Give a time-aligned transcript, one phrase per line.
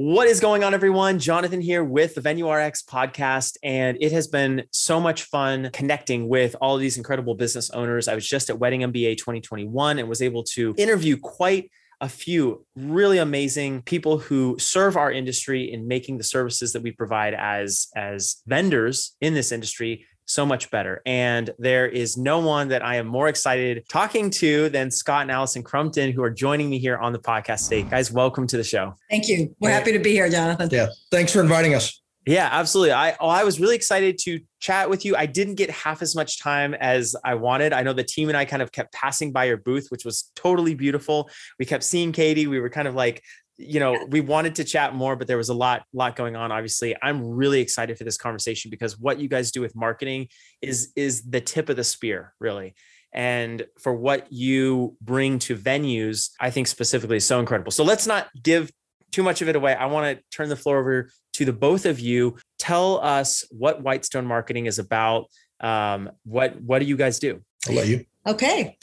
[0.00, 1.18] What is going on, everyone?
[1.18, 3.56] Jonathan here with the Venue RX podcast.
[3.64, 8.06] And it has been so much fun connecting with all of these incredible business owners.
[8.06, 12.64] I was just at Wedding MBA 2021 and was able to interview quite a few
[12.76, 17.88] really amazing people who serve our industry in making the services that we provide as
[17.96, 21.02] as vendors in this industry so much better.
[21.06, 25.30] And there is no one that I am more excited talking to than Scott and
[25.30, 27.82] Allison Crumpton, who are joining me here on the podcast today.
[27.82, 28.94] Guys, welcome to the show.
[29.10, 29.54] Thank you.
[29.58, 30.68] We're happy to be here, Jonathan.
[30.70, 30.88] Yeah.
[31.10, 32.00] Thanks for inviting us.
[32.26, 32.92] Yeah, absolutely.
[32.92, 35.16] I oh, I was really excited to chat with you.
[35.16, 37.72] I didn't get half as much time as I wanted.
[37.72, 40.30] I know the team and I kind of kept passing by your booth, which was
[40.36, 41.30] totally beautiful.
[41.58, 42.46] We kept seeing Katie.
[42.46, 43.22] We were kind of like
[43.58, 46.52] you know we wanted to chat more but there was a lot lot going on
[46.52, 46.94] obviously.
[47.02, 50.28] I'm really excited for this conversation because what you guys do with marketing
[50.62, 52.74] is is the tip of the spear really.
[53.12, 57.72] And for what you bring to venues i think specifically is so incredible.
[57.72, 58.70] So let's not give
[59.10, 59.74] too much of it away.
[59.74, 62.36] I want to turn the floor over to the both of you.
[62.58, 65.26] Tell us what whitestone marketing is about.
[65.60, 67.42] Um, what what do you guys do?
[67.68, 68.04] I'll let you.
[68.26, 68.76] Okay.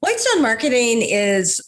[0.00, 1.60] Whitestone marketing is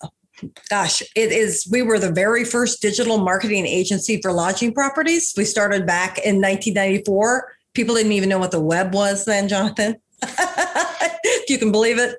[0.69, 1.69] gosh, it is.
[1.71, 5.35] We were the very first digital marketing agency for lodging properties.
[5.37, 7.57] We started back in 1994.
[7.75, 9.97] People didn't even know what the web was then, Jonathan.
[10.23, 12.15] if you can believe it.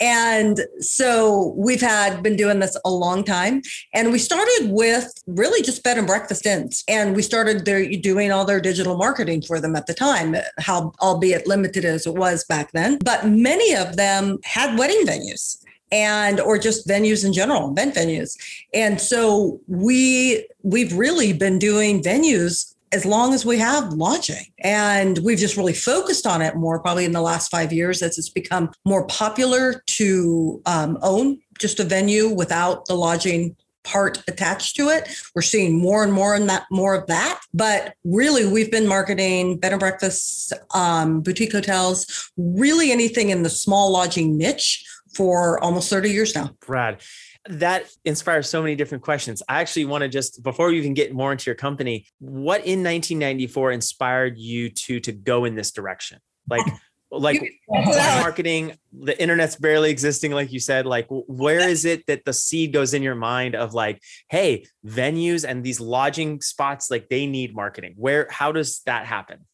[0.00, 3.62] And so we've had been doing this a long time.
[3.92, 6.84] And we started with really just bed and breakfast inns.
[6.88, 10.92] And we started their, doing all their digital marketing for them at the time, how
[11.00, 12.98] albeit limited as it was back then.
[13.04, 15.58] But many of them had wedding venues
[15.92, 18.36] and or just venues in general event venues
[18.74, 25.18] and so we we've really been doing venues as long as we have lodging and
[25.18, 28.28] we've just really focused on it more probably in the last five years as it's
[28.28, 34.88] become more popular to um, own just a venue without the lodging part attached to
[34.88, 35.08] it.
[35.34, 37.40] We're seeing more and more and that more of that.
[37.52, 43.50] But really, we've been marketing bed and breakfasts, um, boutique hotels, really anything in the
[43.50, 46.50] small lodging niche for almost 30 years now.
[46.66, 47.02] Brad,
[47.48, 49.42] that inspires so many different questions.
[49.48, 52.82] I actually want to just before we even get more into your company, what in
[52.82, 56.18] 1994 inspired you to to go in this direction?
[56.48, 56.66] Like
[57.10, 62.32] like marketing, the internet's barely existing like you said, like where is it that the
[62.32, 67.26] seed goes in your mind of like, hey, venues and these lodging spots like they
[67.26, 67.94] need marketing.
[67.96, 69.46] Where how does that happen?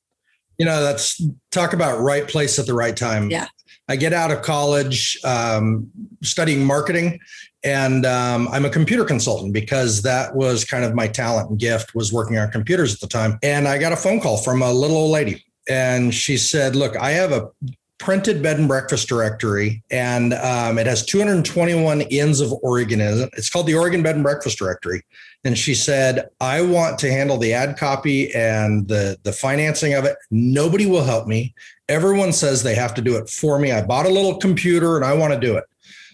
[0.59, 1.21] You know, that's
[1.51, 3.31] talk about right place at the right time.
[3.31, 3.49] Yeah.
[3.89, 5.91] I get out of college um,
[6.23, 7.21] studying marketing,
[7.65, 11.95] and um, I'm a computer consultant because that was kind of my talent and gift
[11.95, 13.39] was working on computers at the time.
[13.43, 16.97] And I got a phone call from a little old lady, and she said, "Look,
[16.97, 17.51] I have a
[17.99, 23.31] printed bed and breakfast directory, and um, it has 221 inns of Oregon in it.
[23.37, 25.03] It's called the Oregon Bed and Breakfast Directory.
[25.45, 30.05] And she said, I want to handle the ad copy and the, the financing of
[30.05, 30.17] it.
[30.31, 31.55] Nobody will help me.
[31.89, 33.71] Everyone says they have to do it for me.
[33.71, 35.65] I bought a little computer and I want to do it.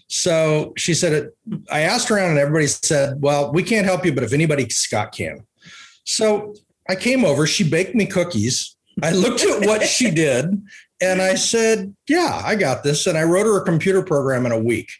[0.07, 1.37] So she said, it,
[1.71, 5.11] I asked around and everybody said, Well, we can't help you, but if anybody, Scott
[5.11, 5.45] can.
[6.03, 6.53] So
[6.87, 8.75] I came over, she baked me cookies.
[9.01, 10.63] I looked at what she did
[11.01, 13.07] and I said, Yeah, I got this.
[13.07, 14.91] And I wrote her a computer program in a week.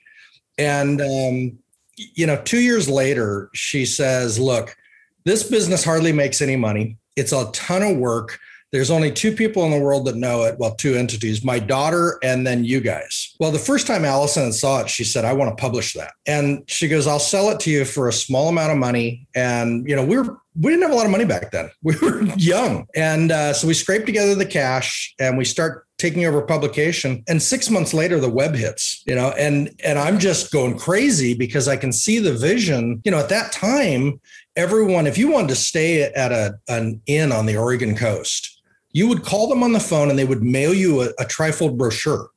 [0.57, 1.59] And, um,
[1.97, 4.75] you know, two years later, she says, Look,
[5.23, 6.97] this business hardly makes any money.
[7.15, 8.39] It's a ton of work.
[8.71, 10.57] There's only two people in the world that know it.
[10.59, 13.35] Well, two entities, my daughter and then you guys.
[13.39, 16.13] Well, the first time Allison saw it, she said, I want to publish that.
[16.25, 19.27] And she goes, I'll sell it to you for a small amount of money.
[19.35, 21.69] And, you know, we were we didn't have a lot of money back then.
[21.83, 22.87] We were young.
[22.95, 27.23] And uh, so we scraped together the cash and we start taking over publication.
[27.27, 31.35] And six months later, the web hits, you know, and and I'm just going crazy
[31.35, 33.01] because I can see the vision.
[33.05, 34.19] You know, at that time,
[34.55, 38.54] everyone, if you wanted to stay at a an inn on the Oregon coast,
[38.95, 41.77] you would call them on the phone and they would mail you a, a trifold
[41.77, 42.29] brochure,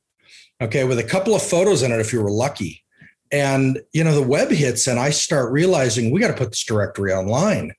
[0.61, 2.83] okay, with a couple of photos in it if you were lucky.
[3.31, 6.65] And you know, the web hits, and I start realizing we got to put this
[6.65, 7.71] directory online.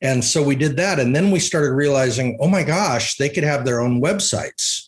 [0.00, 1.00] And so we did that.
[1.00, 4.86] And then we started realizing, oh my gosh, they could have their own websites.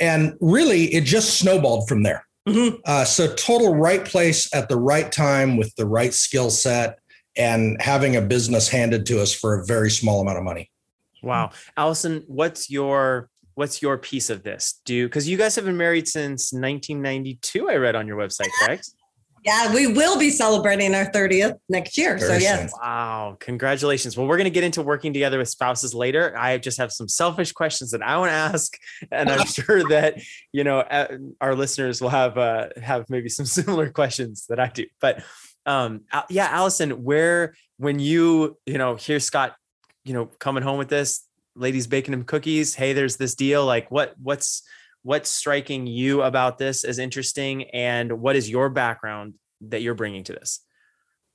[0.00, 2.24] And really, it just snowballed from there.
[2.48, 2.76] Mm-hmm.
[2.86, 7.00] Uh, so, total right place at the right time with the right skill set
[7.36, 10.70] and having a business handed to us for a very small amount of money.
[11.22, 11.50] Wow.
[11.76, 14.80] Allison, what's your what's your piece of this?
[14.84, 18.90] Do because you guys have been married since 1992, I read on your website, correct?
[19.44, 22.18] Yeah, we will be celebrating our 30th next year.
[22.18, 22.72] Very so yes.
[22.82, 23.36] Wow.
[23.40, 24.16] Congratulations.
[24.16, 26.36] Well, we're going to get into working together with spouses later.
[26.36, 28.76] I just have some selfish questions that I want to ask.
[29.12, 30.20] And I'm sure that,
[30.52, 34.68] you know, uh, our listeners will have, uh, have maybe some similar questions that I
[34.68, 35.22] do, but
[35.66, 39.54] um, yeah, Allison, where when you, you know, hear Scott,
[40.08, 41.24] you know, coming home with this,
[41.54, 42.74] ladies baking him cookies.
[42.74, 43.64] Hey, there's this deal.
[43.66, 44.62] Like what, what's,
[45.02, 50.24] what's striking you about this as interesting and what is your background that you're bringing
[50.24, 50.60] to this?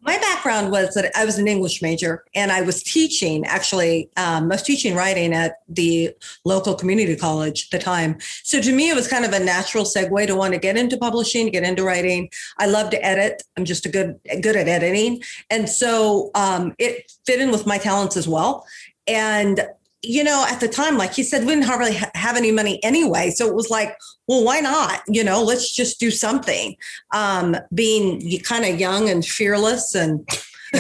[0.04, 4.52] My background was that I was an English major and I was teaching, actually, um,
[4.52, 6.14] I was teaching writing at the
[6.44, 8.18] local community college at the time.
[8.44, 10.98] So to me, it was kind of a natural segue to want to get into
[10.98, 12.30] publishing, get into writing.
[12.60, 13.44] I love to edit.
[13.56, 15.24] I'm just a good, good at editing.
[15.50, 18.66] And so um, it fit in with my talents as well.
[19.08, 19.66] And
[20.04, 22.84] you know, at the time, like he said, we didn't have really have any money
[22.84, 23.30] anyway.
[23.30, 23.98] So it was like,
[24.28, 25.02] well, why not?
[25.08, 26.76] You know, let's just do something.
[27.14, 30.28] Um, being kind of young and fearless and.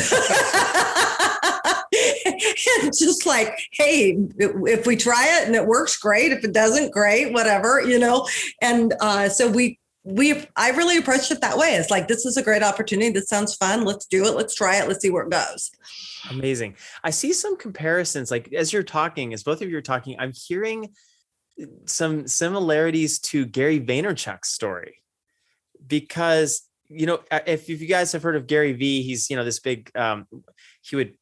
[2.81, 6.31] and just like, hey, if we try it and it works, great.
[6.31, 8.27] If it doesn't, great, whatever, you know.
[8.61, 11.75] And uh, so we we I really approached it that way.
[11.75, 13.09] It's like this is a great opportunity.
[13.09, 13.85] This sounds fun.
[13.85, 14.35] Let's do it.
[14.35, 14.87] Let's try it.
[14.87, 15.71] Let's see where it goes.
[16.29, 16.75] Amazing.
[17.03, 18.29] I see some comparisons.
[18.29, 20.89] Like as you're talking, as both of you are talking, I'm hearing
[21.85, 24.95] some similarities to Gary Vaynerchuk's story
[25.85, 29.45] because you know if, if you guys have heard of Gary V, he's you know
[29.45, 30.27] this big um,
[30.81, 31.13] he would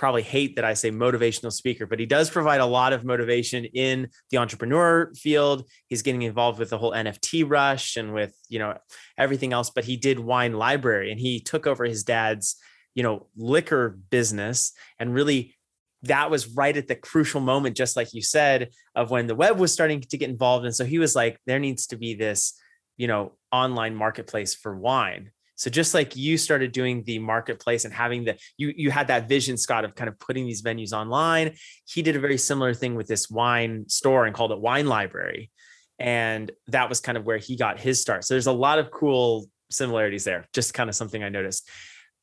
[0.00, 3.66] probably hate that I say motivational speaker, but he does provide a lot of motivation
[3.66, 5.68] in the entrepreneur field.
[5.88, 8.78] He's getting involved with the whole NFT rush and with, you know,
[9.18, 12.56] everything else, but he did wine library and he took over his dad's
[12.94, 15.54] you know, liquor business and really
[16.02, 19.58] that was right at the crucial moment, just like you said, of when the web
[19.58, 20.64] was starting to get involved.
[20.64, 22.58] And so he was like, there needs to be this,
[22.96, 25.30] you know, online marketplace for wine.
[25.60, 29.28] So just like you started doing the marketplace and having the you you had that
[29.28, 31.54] vision, Scott, of kind of putting these venues online.
[31.86, 35.50] He did a very similar thing with this wine store and called it Wine Library.
[35.98, 38.24] And that was kind of where he got his start.
[38.24, 40.48] So there's a lot of cool similarities there.
[40.54, 41.68] Just kind of something I noticed.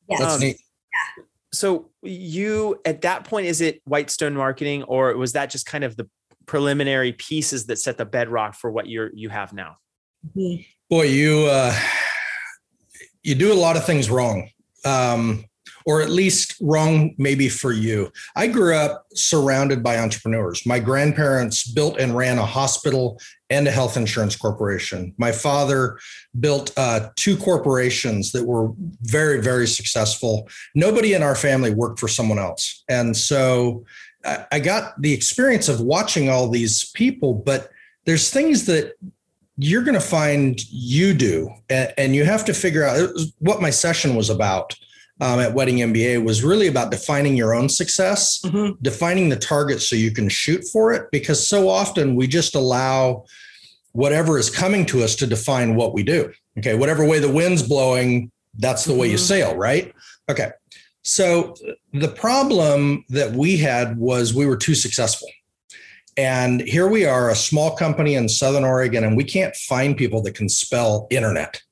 [0.08, 0.18] Yeah.
[0.18, 0.56] That's um, neat.
[0.92, 1.24] Yeah.
[1.52, 5.96] So you at that point, is it Whitestone marketing, or was that just kind of
[5.96, 6.10] the
[6.46, 9.76] preliminary pieces that set the bedrock for what you're you have now?
[10.36, 10.62] Mm-hmm.
[10.90, 11.78] Boy, you uh,
[13.28, 14.48] you do a lot of things wrong.
[14.84, 15.44] Um,
[15.84, 18.12] or at least wrong maybe for you.
[18.36, 20.66] I grew up surrounded by entrepreneurs.
[20.66, 25.14] My grandparents built and ran a hospital and a health insurance corporation.
[25.16, 25.98] My father
[26.40, 28.70] built uh, two corporations that were
[29.00, 30.46] very, very successful.
[30.74, 32.84] Nobody in our family worked for someone else.
[32.90, 33.86] And so
[34.52, 37.70] I got the experience of watching all these people, but
[38.04, 38.92] there's things that
[39.58, 43.10] you're going to find you do, and, you have to figure out
[43.40, 44.74] what my session was about
[45.20, 48.80] um, at Wedding MBA was really about defining your own success, mm-hmm.
[48.82, 51.10] defining the target so you can shoot for it.
[51.10, 53.24] Because so often we just allow
[53.92, 56.32] whatever is coming to us to define what we do.
[56.58, 59.00] Okay, whatever way the wind's blowing, that's the mm-hmm.
[59.00, 59.24] way you mm-hmm.
[59.24, 59.92] sail, right?
[60.30, 60.50] Okay.
[61.02, 61.54] So
[61.92, 65.28] the problem that we had was we were too successful.
[66.18, 70.20] And here we are, a small company in Southern Oregon, and we can't find people
[70.22, 71.62] that can spell internet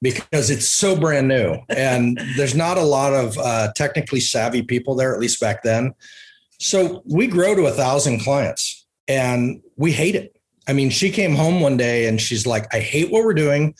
[0.00, 4.94] because it's so brand new and there's not a lot of uh, technically savvy people
[4.94, 5.92] there, at least back then.
[6.60, 10.36] So we grow to a thousand clients and we hate it.
[10.68, 13.74] I mean, she came home one day and she's like, I hate what we're doing.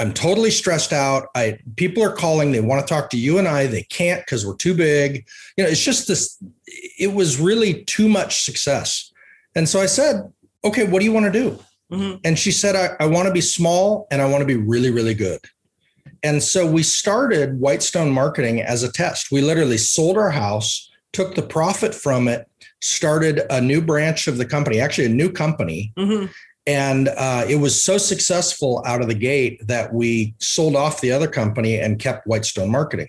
[0.00, 1.28] I'm totally stressed out.
[1.36, 4.44] I people are calling, they want to talk to you and I, they can't because
[4.44, 5.24] we're too big.
[5.56, 6.36] You know, it's just this,
[6.66, 9.12] it was really too much success.
[9.54, 10.32] And so I said,
[10.64, 11.58] okay, what do you want to do?
[11.92, 12.16] Mm-hmm.
[12.24, 14.90] And she said, I, I want to be small and I want to be really,
[14.90, 15.40] really good.
[16.22, 19.30] And so we started Whitestone Marketing as a test.
[19.30, 22.48] We literally sold our house, took the profit from it,
[22.82, 25.92] started a new branch of the company, actually a new company.
[25.96, 26.26] Mm-hmm.
[26.66, 31.12] And uh, it was so successful out of the gate that we sold off the
[31.12, 33.08] other company and kept Whitestone Marketing.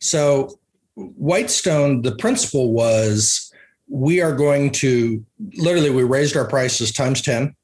[0.00, 0.58] So,
[0.94, 3.45] Whitestone, the principle was
[3.88, 5.24] we are going to
[5.54, 7.54] literally, we raised our prices times 10.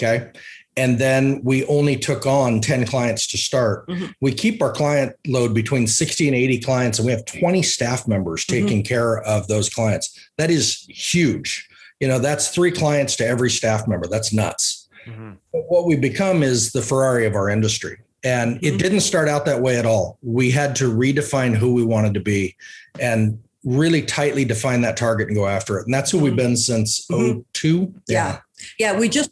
[0.00, 0.32] Okay
[0.76, 3.86] and then we only took on 10 clients to start.
[3.88, 4.06] Mm-hmm.
[4.20, 8.08] We keep our client load between 60 and 80 clients, and we have 20 staff
[8.08, 8.64] members mm-hmm.
[8.64, 8.88] taking mm-hmm.
[8.88, 10.18] care of those clients.
[10.36, 11.68] That is huge.
[12.00, 14.06] You know, that's three clients to every staff member.
[14.06, 14.80] That's nuts.
[15.06, 15.32] Mm-hmm.
[15.52, 17.98] what we become is the Ferrari of our industry.
[18.24, 18.76] And it mm-hmm.
[18.78, 20.18] didn't start out that way at all.
[20.22, 22.56] We had to redefine who we wanted to be
[22.98, 25.86] and really tightly define that target and go after it.
[25.86, 27.44] And that's who we've been since 02.
[27.62, 27.90] Yeah.
[28.08, 28.38] yeah.
[28.78, 28.98] Yeah.
[28.98, 29.30] We just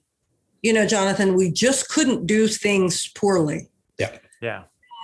[0.63, 3.69] you know, Jonathan, we just couldn't do things poorly.
[3.99, 4.17] Yeah.
[4.41, 4.63] Yeah.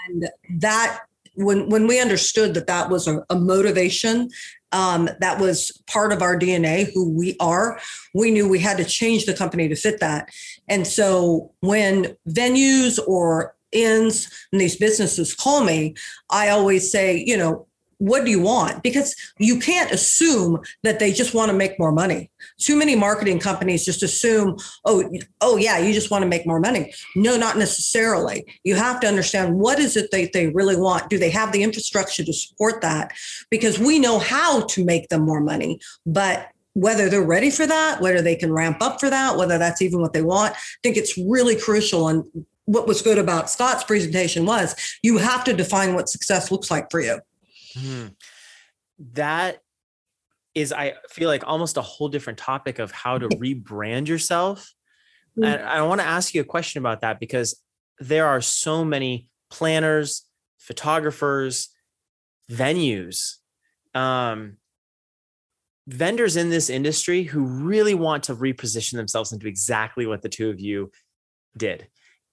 [0.08, 0.28] And
[0.60, 1.00] that
[1.34, 4.30] when when we understood that that was a, a motivation
[4.72, 7.80] um, that was part of our DNA, who we are.
[8.14, 10.28] We knew we had to change the company to fit that.
[10.68, 15.94] And so when venues or inns and these businesses call me,
[16.30, 17.66] I always say, you know,
[17.98, 18.82] what do you want?
[18.82, 22.30] Because you can't assume that they just want to make more money.
[22.58, 26.60] Too many marketing companies just assume, oh, oh yeah, you just want to make more
[26.60, 26.92] money.
[27.16, 28.44] No, not necessarily.
[28.64, 31.10] You have to understand what is it that they really want.
[31.10, 33.12] Do they have the infrastructure to support that?
[33.50, 38.00] Because we know how to make them more money, but whether they're ready for that,
[38.00, 40.96] whether they can ramp up for that, whether that's even what they want, I think
[40.96, 42.06] it's really crucial.
[42.06, 42.24] And
[42.66, 46.88] what was good about Scott's presentation was you have to define what success looks like
[46.90, 47.18] for you.
[47.76, 48.08] Mm-hmm.
[49.14, 49.58] That
[50.54, 54.72] is, I feel like almost a whole different topic of how to rebrand yourself.
[55.38, 55.44] Mm-hmm.
[55.44, 57.62] And I want to ask you a question about that because
[57.98, 60.24] there are so many planners,
[60.58, 61.68] photographers,
[62.50, 63.36] venues,
[63.94, 64.56] um,
[65.86, 70.50] vendors in this industry who really want to reposition themselves into exactly what the two
[70.50, 70.90] of you
[71.56, 71.88] did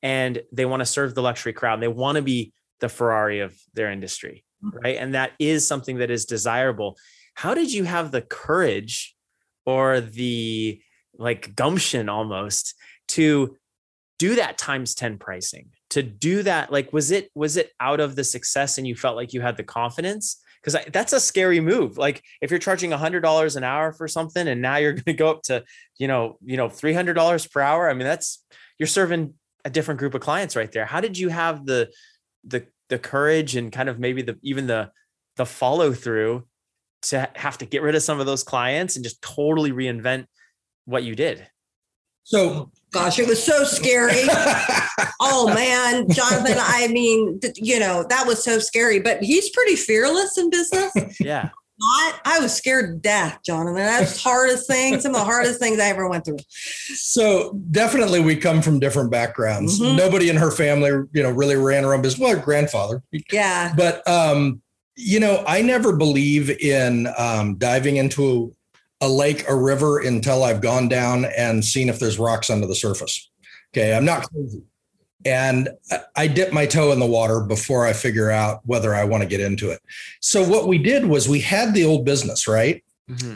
[0.06, 1.82] and they want to serve the luxury crowd.
[1.82, 4.46] They want to be the Ferrari of their industry.
[4.74, 4.98] Right?
[4.98, 6.98] And that is something that is desirable.
[7.34, 9.16] How did you have the courage
[9.66, 10.82] or the
[11.18, 12.76] like gumption almost
[13.10, 13.58] to
[14.18, 15.70] do that times 10 pricing?
[15.92, 19.16] To do that like was it was it out of the success and you felt
[19.16, 20.42] like you had the confidence?
[20.66, 21.98] because that's a scary move.
[21.98, 25.04] Like if you're charging a hundred dollars an hour for something, and now you're going
[25.04, 25.64] to go up to,
[26.00, 27.90] you know, you know, three hundred dollars per hour.
[27.90, 28.44] I mean, that's
[28.80, 30.86] you're serving a different group of clients right there.
[30.86, 31.92] How did you have the
[32.44, 34.92] the the courage and kind of maybe the even the
[35.38, 36.46] the follow through
[37.04, 40.26] to have to get rid of some of those clients and just totally reinvent
[40.86, 41.48] what you did?
[42.24, 44.14] So gosh, it was so scary.
[45.20, 50.38] oh man, Jonathan, I mean, you know, that was so scary, but he's pretty fearless
[50.38, 50.94] in business.
[51.20, 53.76] Yeah not, I was scared to death, Jonathan.
[53.76, 56.38] That's the hardest thing, some of the hardest things I ever went through.
[56.96, 59.80] So definitely we come from different backgrounds.
[59.80, 59.98] Mm-hmm.
[59.98, 62.20] Nobody in her family, you know, really ran around business.
[62.20, 63.04] Well, grandfather.
[63.32, 63.74] Yeah.
[63.76, 64.62] But um,
[64.96, 68.56] you know, I never believe in um, diving into
[69.02, 72.76] a lake, a river until I've gone down and seen if there's rocks under the
[72.76, 73.30] surface.
[73.74, 73.94] Okay.
[73.94, 74.64] I'm not crazy
[75.26, 75.70] and
[76.16, 79.30] I dip my toe in the water before I figure out whether I want to
[79.30, 79.82] get into it.
[80.22, 82.84] So what we did was we had the old business, right?
[83.10, 83.36] Mm-hmm.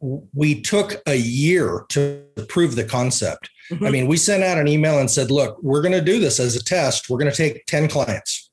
[0.00, 3.48] And we took a year to prove the concept.
[3.70, 3.86] Mm-hmm.
[3.86, 6.40] I mean, we sent out an email and said, look, we're going to do this
[6.40, 7.08] as a test.
[7.08, 8.50] We're going to take 10 clients.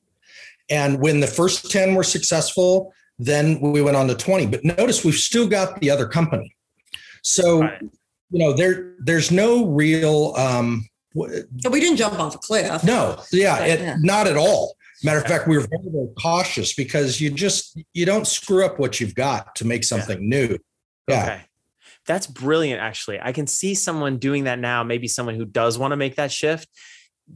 [0.69, 4.48] And when the first 10 were successful, then we went on to 20.
[4.48, 6.55] But notice we've still got the other company.
[7.24, 7.81] So, right.
[8.29, 10.88] you know, there there's no real um,
[11.59, 12.83] so we didn't jump off a cliff.
[12.83, 13.95] No, yeah, it, yeah.
[14.00, 14.75] not at all.
[15.03, 18.79] Matter of fact, we were very, very cautious because you just you don't screw up
[18.79, 20.27] what you've got to make something yeah.
[20.29, 20.57] new.
[21.07, 21.24] Yeah.
[21.24, 21.41] Okay.
[22.05, 23.19] That's brilliant, actually.
[23.21, 26.31] I can see someone doing that now, maybe someone who does want to make that
[26.31, 26.69] shift,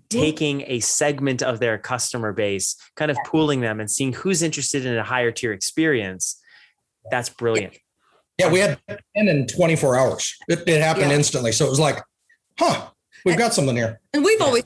[0.10, 4.86] taking a segment of their customer base, kind of pooling them and seeing who's interested
[4.86, 6.42] in a higher tier experience.
[7.12, 7.78] That's brilliant.
[8.38, 10.36] Yeah, we had 10 in 24 hours.
[10.48, 11.18] It, it happened yeah.
[11.18, 11.52] instantly.
[11.52, 12.02] So it was like,
[12.58, 12.88] huh,
[13.26, 14.00] We've got something here.
[14.14, 14.64] And we've always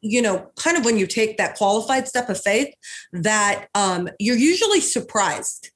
[0.00, 2.74] you know, kind of when you take that qualified step of faith,
[3.12, 5.70] that um, you're usually surprised.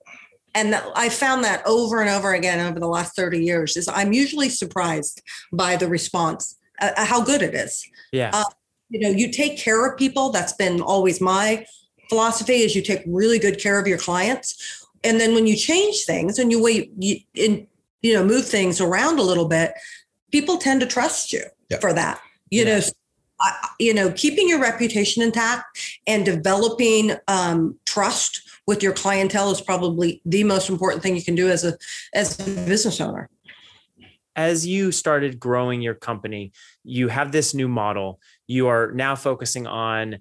[0.54, 4.12] And I found that over and over again over the last 30 years is I'm
[4.12, 5.22] usually surprised
[5.52, 7.86] by the response, uh, uh, how good it is.
[8.12, 8.30] Yeah.
[8.32, 8.44] Uh,
[8.90, 10.30] you know, you take care of people.
[10.30, 11.66] That's been always my
[12.08, 14.86] philosophy is you take really good care of your clients.
[15.04, 17.66] And then when you change things and you wait, you, in,
[18.02, 19.74] you know, move things around a little bit,
[20.32, 21.42] people tend to trust you
[21.80, 22.20] for that.
[22.50, 22.78] You yeah.
[22.78, 22.86] know,
[23.78, 30.20] you know, keeping your reputation intact and developing um, trust with your clientele is probably
[30.24, 31.76] the most important thing you can do as a
[32.14, 33.28] as a business owner.
[34.34, 36.52] As you started growing your company,
[36.84, 38.20] you have this new model.
[38.46, 40.18] You are now focusing on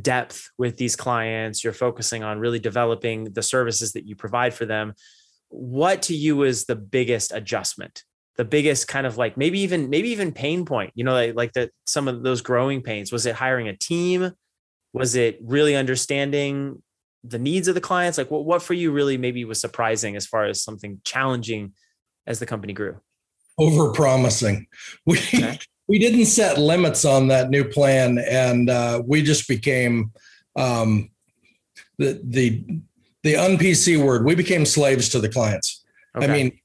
[0.00, 1.62] depth with these clients.
[1.62, 4.94] You're focusing on really developing the services that you provide for them.
[5.48, 8.04] What to you is the biggest adjustment
[8.36, 11.52] the biggest kind of like maybe even maybe even pain point you know like, like
[11.52, 13.12] that some of those growing pains.
[13.12, 14.32] Was it hiring a team?
[14.92, 16.82] Was it really understanding
[17.24, 18.18] the needs of the clients?
[18.18, 21.72] Like what, what for you really maybe was surprising as far as something challenging
[22.26, 23.00] as the company grew?
[23.58, 24.66] Over promising
[25.06, 25.58] we okay.
[25.88, 30.12] we didn't set limits on that new plan and uh, we just became
[30.56, 31.10] um,
[31.98, 32.64] the the
[33.22, 35.84] the un-pc word we became slaves to the clients.
[36.14, 36.26] Okay.
[36.26, 36.61] i mean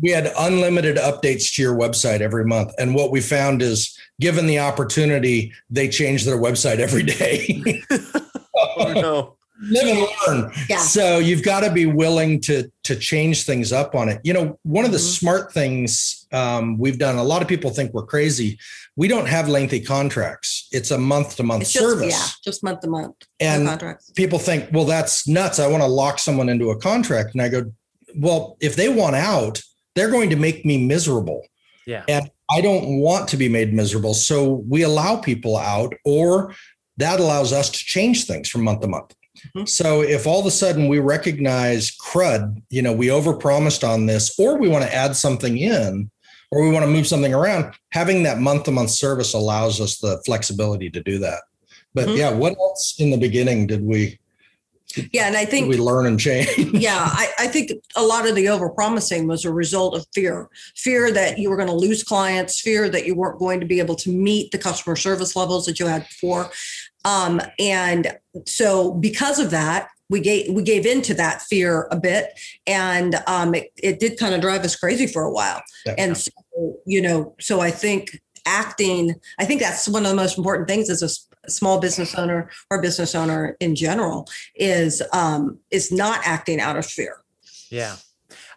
[0.00, 2.72] we had unlimited updates to your website every month.
[2.78, 7.82] And what we found is given the opportunity, they change their website every day.
[8.56, 9.34] oh no.
[9.70, 10.06] live and
[10.44, 10.52] learn.
[10.68, 10.78] Yeah.
[10.78, 14.20] So you've got to be willing to to change things up on it.
[14.22, 15.18] You know, one of the Mhm.
[15.18, 17.16] smart things um, we've done.
[17.16, 18.56] A lot of people think we're crazy.
[18.96, 20.68] We don't have lengthy contracts.
[20.70, 23.14] It's a month to month service, yeah, just month to month.
[23.40, 24.10] no and contracts.
[24.12, 25.58] people think, well, that's nuts.
[25.58, 27.72] I want to lock someone into a contract, and I go,
[28.16, 29.60] well, if they want out,
[29.94, 31.46] they're going to make me miserable.
[31.86, 32.04] Yeah.
[32.08, 34.14] And I don't want to be made miserable.
[34.14, 36.54] So we allow people out, or
[36.96, 39.14] that allows us to change things from month to month.
[39.56, 39.68] Mhm.
[39.68, 44.34] So if all of a sudden we recognize crud, you know, we overpromised on this,
[44.38, 46.10] or we want to add something in,
[46.50, 49.98] or we want to move something around, having that month to month service allows us
[49.98, 51.42] the flexibility to do that.
[51.94, 52.16] But Mhm.
[52.16, 54.18] yeah, what else in the beginning did we
[55.12, 56.48] Yeah, and I think we learn and change?
[56.72, 61.12] yeah, I, I think a lot of the overpromising was a result of fear fear
[61.12, 63.94] that you were going to lose clients, fear that you weren't going to be able
[63.96, 66.50] to meet the customer service levels that you had before.
[67.04, 68.16] Um, and
[68.46, 73.54] so, because of that, we gave we gave into that fear a bit, and um,
[73.54, 75.62] it, it did kind of drive us crazy for a while.
[75.84, 75.94] Yeah.
[75.98, 76.30] And so,
[76.86, 80.88] you know, so I think acting, I think that's one of the most important things
[80.88, 81.08] as a
[81.48, 86.86] small business owner or business owner in general is um, is not acting out of
[86.86, 87.22] fear.
[87.70, 87.96] Yeah.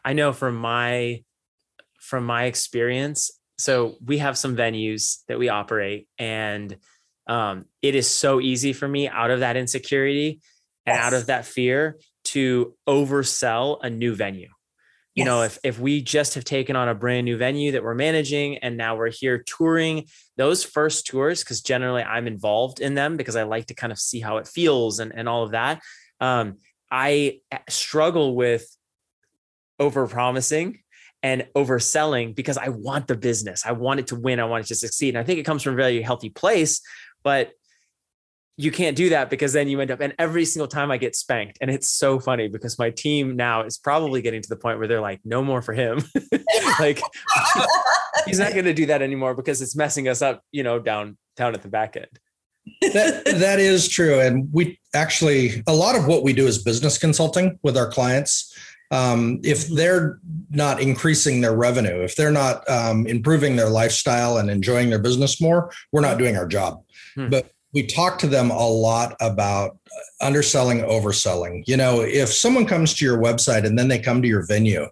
[0.04, 1.24] I know from my
[2.00, 6.78] from my experience, so we have some venues that we operate and
[7.28, 10.42] um, it is so easy for me out of that insecurity
[10.86, 14.50] and out of that fear to oversell a new venue.
[15.14, 17.96] You know, if if we just have taken on a brand new venue that we're
[17.96, 20.06] managing and now we're here touring
[20.38, 24.00] those first tours, because generally I'm involved in them because I like to kind of
[24.00, 25.82] see how it feels and, and all of that.
[26.22, 27.40] Um, I
[27.70, 28.66] struggle with
[29.80, 30.80] over promising
[31.22, 33.64] and overselling because I want the business.
[33.66, 34.40] I want it to win.
[34.40, 35.10] I want it to succeed.
[35.10, 36.82] And I think it comes from a very healthy place,
[37.22, 37.52] but
[38.58, 41.16] you can't do that because then you end up and every single time I get
[41.16, 41.58] spanked.
[41.62, 44.88] And it's so funny because my team now is probably getting to the point where
[44.88, 46.04] they're like, no more for him.
[46.80, 47.02] like
[48.26, 51.18] he's not going to do that anymore because it's messing us up, you know, down
[51.36, 52.20] down at the back end.
[52.94, 56.98] that that is true and we actually a lot of what we do is business
[56.98, 58.56] consulting with our clients
[58.92, 60.20] um, if they're
[60.52, 65.42] not increasing their revenue if they're not um, improving their lifestyle and enjoying their business
[65.42, 66.84] more we're not doing our job
[67.16, 67.30] Hmm.
[67.30, 69.78] but we talk to them a lot about
[70.22, 74.28] underselling overselling you know if someone comes to your website and then they come to
[74.28, 74.86] your venue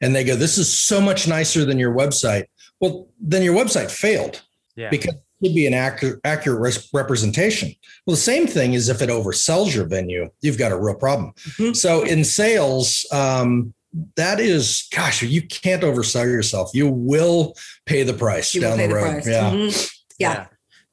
[0.00, 2.44] and they go this is so much nicer than your website
[2.80, 4.42] well then your website failed
[4.76, 4.90] Yeah.
[4.90, 7.74] because it could be an accurate, accurate res- representation.
[8.06, 11.32] Well, the same thing is if it oversells your venue, you've got a real problem.
[11.58, 11.76] Mhm.
[11.76, 13.74] So in sales, um,
[14.16, 16.70] that is, gosh, you can't oversell yourself.
[16.72, 19.02] You will pay the price You down the the road.
[19.22, 19.26] price.
[19.26, 19.50] Yeah.
[19.50, 19.90] Mhm.
[20.18, 20.46] Yeah.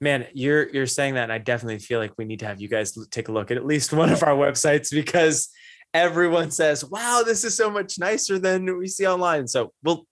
[0.03, 2.67] Man, you're you're saying that, and I definitely feel like we need to have you
[2.67, 5.47] guys take a look at at least one of our websites because
[5.93, 10.05] everyone says, "Wow, this is so much nicer than we see online." So we'll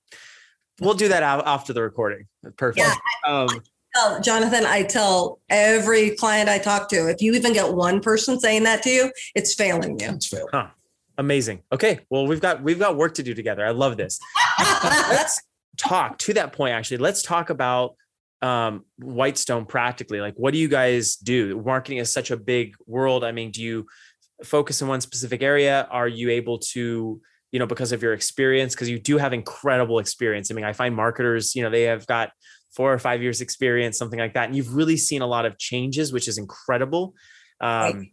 [0.80, 2.28] we'll do that after the recording.
[2.56, 2.88] Perfect.
[3.28, 3.50] Um,
[3.94, 8.40] Tell- Jonathan, I tell every client I talk to, if you even get one person
[8.40, 10.08] saying that to you, it's failing you.
[10.12, 10.50] It's failed.
[11.18, 11.64] amazing.
[11.74, 13.66] Okay, well we've got we've got work to do together.
[13.66, 14.22] I love this.
[15.10, 15.42] let's
[15.78, 17.96] talk to that point actually let's talk about
[18.42, 20.22] um whitestone practically?
[20.22, 21.62] Like what do you guys do?
[21.64, 23.24] Marketing is such a big world.
[23.24, 23.86] I mean do you
[24.44, 25.88] focus in one specific area?
[25.92, 28.74] Are you able to you know because of your experience?
[28.74, 30.50] Because you do have incredible experience.
[30.50, 32.32] I mean i find marketers you know they have got
[32.76, 35.58] four or five years experience something like that and you've really seen a lot of
[35.58, 37.14] changes which is incredible.
[37.60, 38.12] Um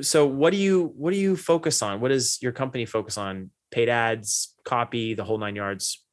[0.00, 2.00] so what do you what do you focus on?
[2.00, 3.50] What does your company focus on?
[3.70, 6.04] Paid ads copy the whole nine yards?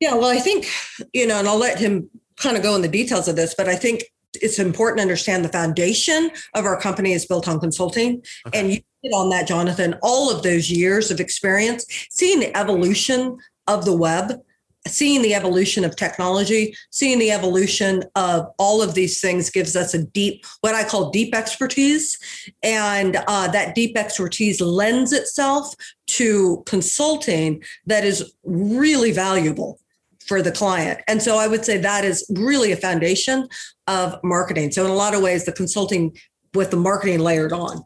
[0.00, 0.68] Yeah, well, I think,
[1.12, 2.08] you know, and I'll let him
[2.38, 5.44] kind of go in the details of this, but I think it's important to understand
[5.44, 8.22] the foundation of our company is built on consulting.
[8.46, 8.58] Okay.
[8.58, 13.38] And you hit on that, Jonathan, all of those years of experience, seeing the evolution
[13.66, 14.40] of the web,
[14.86, 19.92] seeing the evolution of technology, seeing the evolution of all of these things gives us
[19.92, 22.18] a deep, what I call deep expertise.
[22.62, 25.74] And uh, that deep expertise lends itself
[26.06, 29.78] to consulting that is really valuable
[30.28, 31.00] for the client.
[31.08, 33.48] And so I would say that is really a foundation
[33.86, 34.70] of marketing.
[34.70, 36.16] So in a lot of ways, the consulting
[36.54, 37.84] with the marketing layered on.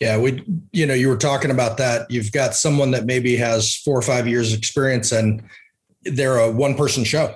[0.00, 2.10] Yeah, we, you know, you were talking about that.
[2.10, 5.42] You've got someone that maybe has four or five years experience and
[6.04, 7.34] they're a one person show.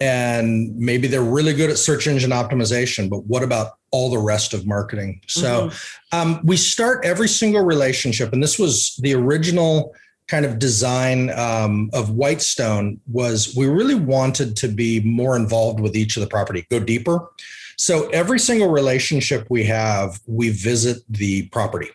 [0.00, 4.54] And maybe they're really good at search engine optimization, but what about all the rest
[4.54, 5.20] of marketing?
[5.26, 5.70] So
[6.10, 9.94] um, we start every single relationship, and this was the original
[10.30, 15.96] kind of design um, of Whitestone was we really wanted to be more involved with
[15.96, 17.28] each of the property, go deeper.
[17.76, 21.90] So every single relationship we have, we visit the property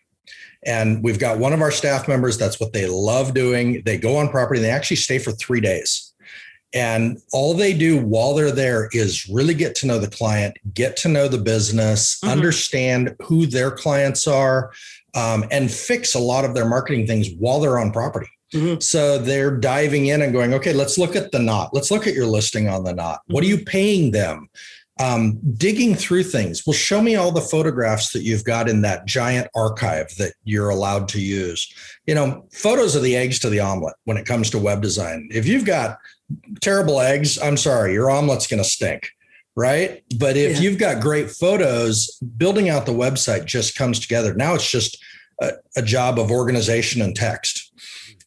[0.65, 3.84] And we've got one of our staff members, that's what they love doing.
[3.86, 6.13] They go on property, and they actually stay for three days.
[6.75, 10.97] And all they do while they're there is really get to know the client, get
[10.97, 12.31] to know the business, mm-hmm.
[12.31, 14.73] understand who their clients are,
[15.15, 18.27] um, and fix a lot of their marketing things while they're on property.
[18.53, 18.81] Mm-hmm.
[18.81, 21.69] So they're diving in and going, okay, let's look at the knot.
[21.73, 23.21] Let's look at your listing on the knot.
[23.27, 23.65] What are you mm-hmm.
[23.65, 24.49] paying them?
[24.97, 26.65] Um, digging through things.
[26.65, 30.69] Well, show me all the photographs that you've got in that giant archive that you're
[30.69, 31.69] allowed to use.
[32.07, 35.27] You know, photos are the eggs to the omelet when it comes to web design.
[35.33, 35.97] If you've got
[36.61, 39.09] terrible eggs, I'm sorry, your omelet's going to stink
[39.55, 40.03] right?
[40.19, 40.61] But if yeah.
[40.61, 44.33] you've got great photos, building out the website just comes together.
[44.33, 45.01] Now it's just
[45.41, 47.71] a, a, job of organization and text.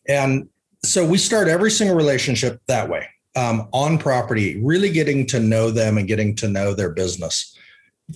[0.09, 0.49] And
[0.85, 3.07] so we start every single relationship that way
[3.37, 7.55] um, on property, really getting to know them and getting to know their business.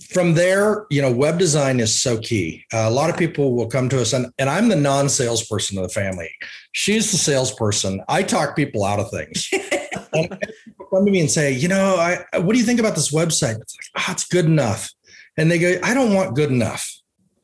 [0.09, 2.65] From there, you know, web design is so key.
[2.73, 5.77] Uh, a lot of people will come to us, and, and I'm the non salesperson
[5.77, 6.31] of the family.
[6.71, 8.01] She's the salesperson.
[8.09, 9.49] I talk people out of things.
[10.13, 10.29] and
[10.65, 13.13] people come to me and say, you know, I, what do you think about this
[13.13, 13.59] website?
[13.61, 14.89] It's like, oh, it's good enough.
[15.37, 16.89] And they go, I don't want good enough.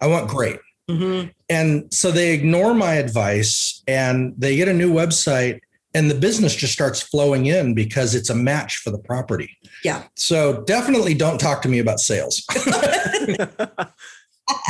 [0.02, 0.60] I want great.
[0.90, 1.30] Mm-hmm.
[1.50, 5.60] And so they ignore my advice and they get a new website
[5.94, 9.58] and the business just starts flowing in because it's a match for the property.
[9.84, 10.04] Yeah.
[10.16, 12.44] So definitely don't talk to me about sales.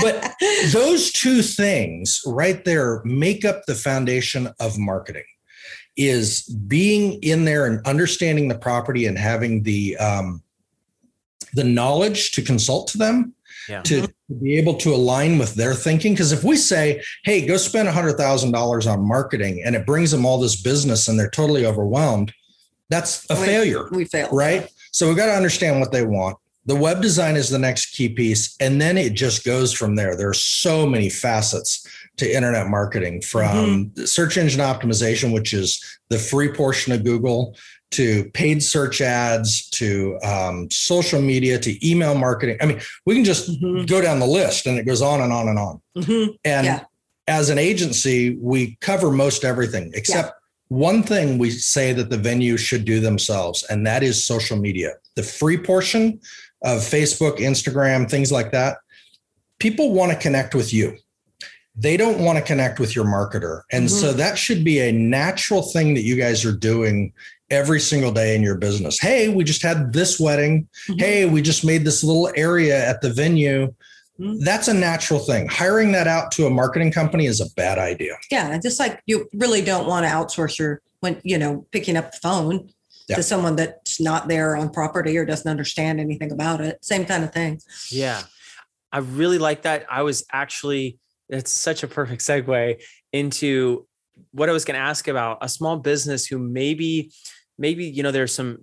[0.02, 0.34] but
[0.72, 5.26] those two things right there make up the foundation of marketing
[5.98, 10.41] is being in there and understanding the property and having the um,
[11.54, 13.34] the knowledge to consult to them
[13.69, 13.82] yeah.
[13.84, 16.13] to, to be able to align with their thinking.
[16.13, 20.39] Because if we say, hey, go spend $100,000 on marketing and it brings them all
[20.39, 22.34] this business and they're totally overwhelmed,
[22.89, 23.88] that's a we, failure.
[23.91, 24.30] We fail.
[24.32, 24.67] Right.
[24.91, 26.38] So we've got to understand what they want.
[26.65, 28.56] The web design is the next key piece.
[28.60, 30.15] And then it just goes from there.
[30.15, 34.04] There are so many facets to internet marketing from mm-hmm.
[34.04, 37.56] search engine optimization, which is the free portion of Google,
[37.91, 42.58] to paid search ads to um, social media to email marketing.
[42.62, 43.86] I mean, we can just mm-hmm.
[43.86, 45.82] go down the list and it goes on and on and on.
[45.97, 46.32] Mm-hmm.
[46.45, 46.84] And yeah.
[47.28, 50.34] as an agency, we cover most everything except yeah.
[50.69, 54.93] One thing we say that the venue should do themselves, and that is social media.
[55.15, 56.19] The free portion
[56.63, 58.77] of Facebook, Instagram, things like that.
[59.60, 60.97] People want to connect with you
[61.79, 63.62] they don't want to connect with your marketer.
[63.71, 63.95] And mm-hmm.
[63.95, 67.13] so that should be a natural thing that you guys are doing
[67.49, 68.99] every single day in your business.
[68.99, 70.67] Hey, we just had this wedding.
[70.89, 70.99] Mm-hmm.
[70.99, 73.73] Hey, we just made this little area at the venue.
[74.19, 74.43] Mm-hmm.
[74.43, 75.47] That's a natural thing.
[75.47, 78.17] Hiring that out to a marketing company is a bad idea.
[78.29, 82.12] Yeah, just like you really don't want to outsource your when you know picking up
[82.12, 82.69] the phone
[83.08, 83.15] yeah.
[83.15, 86.84] to someone that's not there on property or doesn't understand anything about it.
[86.84, 87.60] Same kind of thing.
[87.89, 88.21] Yeah.
[88.91, 89.86] I really like that.
[89.89, 92.82] I was actually it's such a perfect segue
[93.13, 93.88] into
[94.32, 97.12] what I was going to ask about a small business who maybe
[97.58, 98.60] maybe you know there's some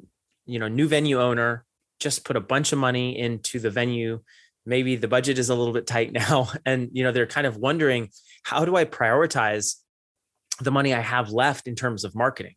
[0.47, 1.65] you know new venue owner
[1.99, 4.21] just put a bunch of money into the venue
[4.67, 6.51] maybe the budget is a little bit tight now.
[6.65, 8.11] And you know they're kind of wondering
[8.43, 9.77] how do i prioritize
[10.61, 12.55] the money i have left in terms of marketing?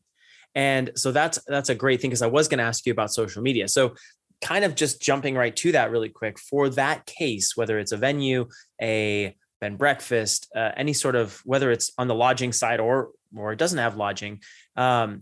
[0.55, 3.13] And so that's that's a great thing because i was going to ask you about
[3.13, 3.67] social media.
[3.67, 3.95] So
[4.41, 7.97] kind of just jumping right to that really quick for that case whether it's a
[7.97, 8.47] venue
[8.81, 13.51] a bed breakfast uh, any sort of whether it's on the lodging side or or
[13.51, 14.39] it doesn't have lodging
[14.77, 15.21] um,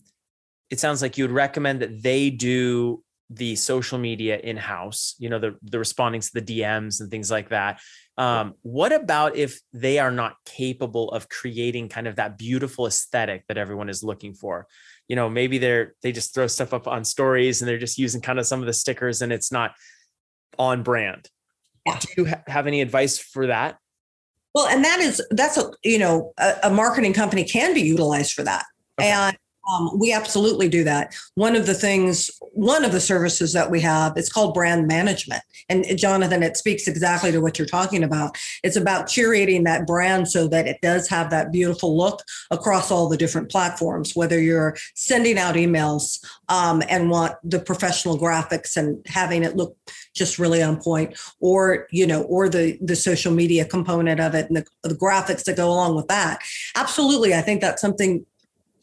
[0.70, 5.30] it sounds like you would recommend that they do the social media in house, you
[5.30, 7.82] know, the, the responding to the DMs and things like that.
[8.18, 13.44] Um, what about if they are not capable of creating kind of that beautiful aesthetic
[13.48, 14.66] that everyone is looking for?
[15.08, 18.22] You know, maybe they're they just throw stuff up on stories and they're just using
[18.22, 19.74] kind of some of the stickers and it's not
[20.58, 21.30] on brand.
[21.86, 22.00] Yeah.
[22.00, 23.78] Do you ha- have any advice for that?
[24.56, 28.34] Well, and that is that's a you know a, a marketing company can be utilized
[28.34, 28.66] for that.
[29.00, 29.12] Okay.
[29.12, 29.38] And
[29.72, 31.14] um, we absolutely do that.
[31.36, 35.44] One of the things, one of the services that we have, it's called brand management.
[35.70, 38.38] And Jonathan, it speaks exactly to what you're talking about.
[38.64, 43.10] It's about curating that brand so that it does have that beautiful look across all
[43.10, 49.06] the different platforms, whether you're sending out emails um, and want the professional graphics and
[49.08, 49.76] having it look
[50.16, 54.48] just really on point or you know or the the social media component of it
[54.48, 56.42] and the, the graphics that go along with that
[56.76, 58.26] absolutely i think that's something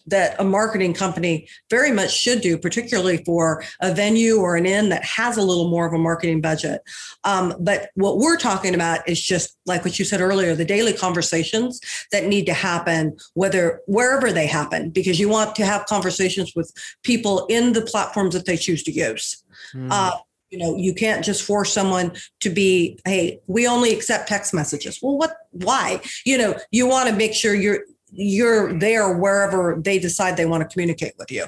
[0.07, 4.89] that a marketing company very much should do, particularly for a venue or an inn
[4.91, 6.83] that has a little more of a marketing budget.
[7.25, 10.93] Um, but what we're talking about is just like what you said earlier, the daily
[10.93, 11.81] conversations
[12.13, 16.73] that need to happen, whether wherever they happen, because you want to have conversations with
[17.03, 19.43] people in the platforms that they choose to use.
[19.75, 19.89] Mm.
[19.91, 20.19] Uh,
[20.51, 25.01] You know, you can't just force someone to be, hey, we only accept text messages.
[25.03, 26.01] Well, what why?
[26.25, 27.83] You know, you want to make sure you're
[28.15, 31.45] you're there wherever they decide they want to communicate with you.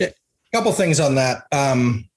[0.00, 0.12] A
[0.54, 1.44] couple things on that.
[1.52, 2.08] Um,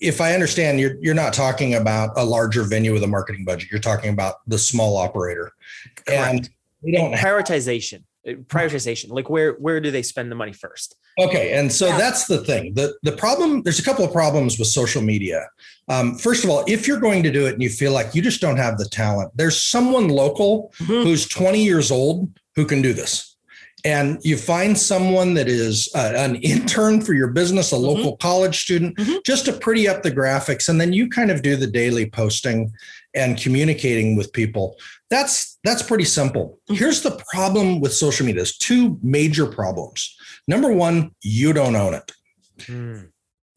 [0.00, 3.70] if I understand, you're you're not talking about a larger venue with a marketing budget.
[3.70, 5.52] You're talking about the small operator,
[6.06, 6.10] Correct.
[6.34, 6.50] and
[6.82, 10.96] we don't have prioritization uh, prioritization like where where do they spend the money first
[11.18, 11.96] Okay, and so Yeah.
[11.96, 12.74] that's the thing.
[12.74, 15.48] the The problem there's a couple of problems with social media.
[15.88, 18.20] Um, first of all, if you're going to do it and you feel like you
[18.20, 21.04] just don't have the talent, there's someone local Mhm.
[21.04, 23.36] who's 20 years old who can do this.
[23.84, 28.58] And you find someone that is uh, an intern for your business, a local college
[28.62, 29.22] student, Mhm.
[29.24, 32.72] just to pretty up the graphics, and then you kind of do the daily posting
[33.14, 34.76] and communicating with people.
[35.10, 36.58] That's that's pretty simple.
[36.70, 36.76] Mhm.
[36.78, 38.40] Here's the problem with social media.
[38.40, 40.16] There's two major problems.
[40.48, 42.12] Number one, you don't own it.
[42.66, 42.98] Hmm.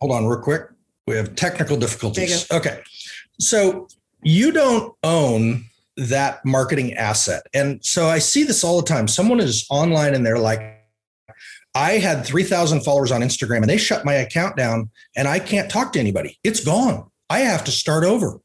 [0.01, 0.63] Hold on, real quick.
[1.07, 2.45] We have technical difficulties.
[2.51, 2.79] Okay.
[3.39, 3.87] So
[4.21, 5.65] you don't own
[5.99, 7.43] that marketing asset.
[7.53, 9.07] And so I see this all the time.
[9.07, 10.77] Someone is online and they're like,
[11.75, 15.69] I had 3,000 followers on Instagram and they shut my account down and I can't
[15.69, 16.39] talk to anybody.
[16.43, 17.09] It's gone.
[17.29, 18.39] I have to start over.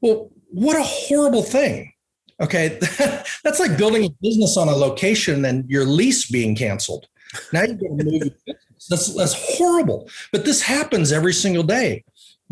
[0.00, 1.92] Well, what a horrible thing.
[2.40, 2.78] Okay.
[3.44, 7.06] That's like building a business on a location and your lease being canceled.
[7.52, 8.12] Now you're going to move.
[8.12, 8.58] your business.
[8.90, 10.10] That's, that's horrible.
[10.32, 12.02] But this happens every single day.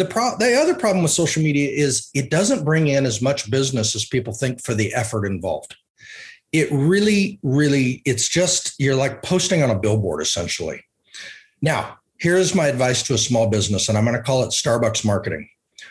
[0.00, 3.50] The, pro- the other problem with social media is it doesn't bring in as much
[3.50, 5.76] business as people think for the effort involved.
[6.52, 10.82] It really, really, it's just you're like posting on a billboard essentially.
[11.60, 15.04] Now, here's my advice to a small business, and I'm going to call it Starbucks
[15.04, 15.50] marketing.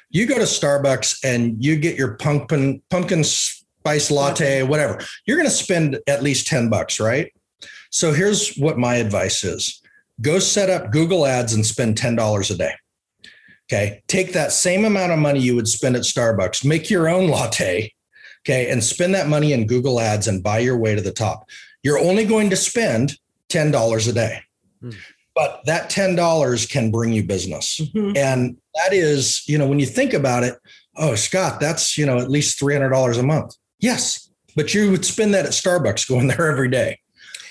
[0.10, 5.00] You go to Starbucks and you get your pumpkin pumpkin spice latte, whatever.
[5.28, 7.32] You're going to spend at least 10 bucks, right?
[7.92, 9.84] So here's what my advice is.
[10.20, 12.74] Go set up Google Ads and spend $10 a day.
[13.72, 14.02] Okay.
[14.08, 17.94] Take that same amount of money you would spend at Starbucks, make your own latte.
[18.44, 18.72] Okay.
[18.72, 21.48] And spend that money in Google Ads and buy your way to the top.
[21.84, 23.14] You're only going to spend
[23.50, 24.42] $10 a day.
[24.82, 24.92] Hmm.
[25.36, 27.80] But that $10 can bring you business.
[27.80, 28.18] Mhm.
[28.18, 30.56] And that is, you know, when you think about it,
[30.98, 33.56] oh, Scott, that's, you know, at least $300 a month.
[33.80, 34.30] Yes.
[34.56, 37.00] But you would spend that at Starbucks going there every day.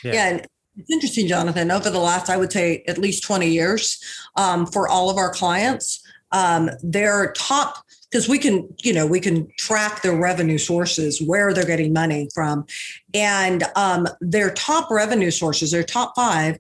[0.02, 0.12] Yeah.
[0.12, 0.28] Yeah.
[0.28, 1.70] and it's interesting, Jonathan.
[1.70, 3.98] Over the last, I would say, at least 20 years,
[4.36, 6.00] um, for all of our clients,
[6.32, 11.52] um, their top, because we can, you know, we can track their revenue sources, where
[11.52, 12.66] they're getting money from.
[13.14, 16.58] And um, their top revenue sources, their top five,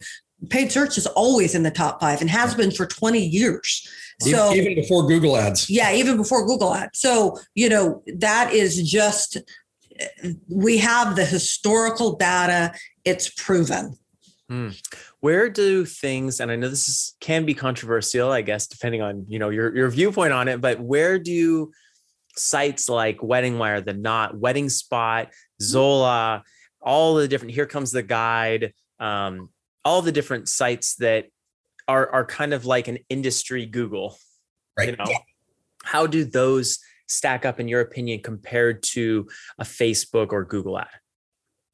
[0.50, 3.88] paid search is always in the top five and has been for 20 years.
[4.20, 5.70] So, even before Google Ads.
[5.70, 6.98] yeah, even before Google Ads.
[6.98, 9.36] So, you know, that is just,
[10.48, 13.96] we have the historical data, it's proven.
[15.20, 19.24] Where do things and i know this is can be controversial i guess depending on
[19.28, 21.70] you know your your viewpoint on it but where do
[22.36, 25.28] sites like wedding wire the knot wedding spot
[25.60, 26.42] zola
[26.80, 29.48] all the different here comes the guide um,
[29.84, 31.26] all the different sites that
[31.88, 34.16] are are kind of like an industry google
[34.78, 34.90] Right.
[34.90, 35.12] you know
[35.84, 36.78] how do those
[37.08, 39.26] stack up in your opinion compared to
[39.58, 40.88] a facebook or google ad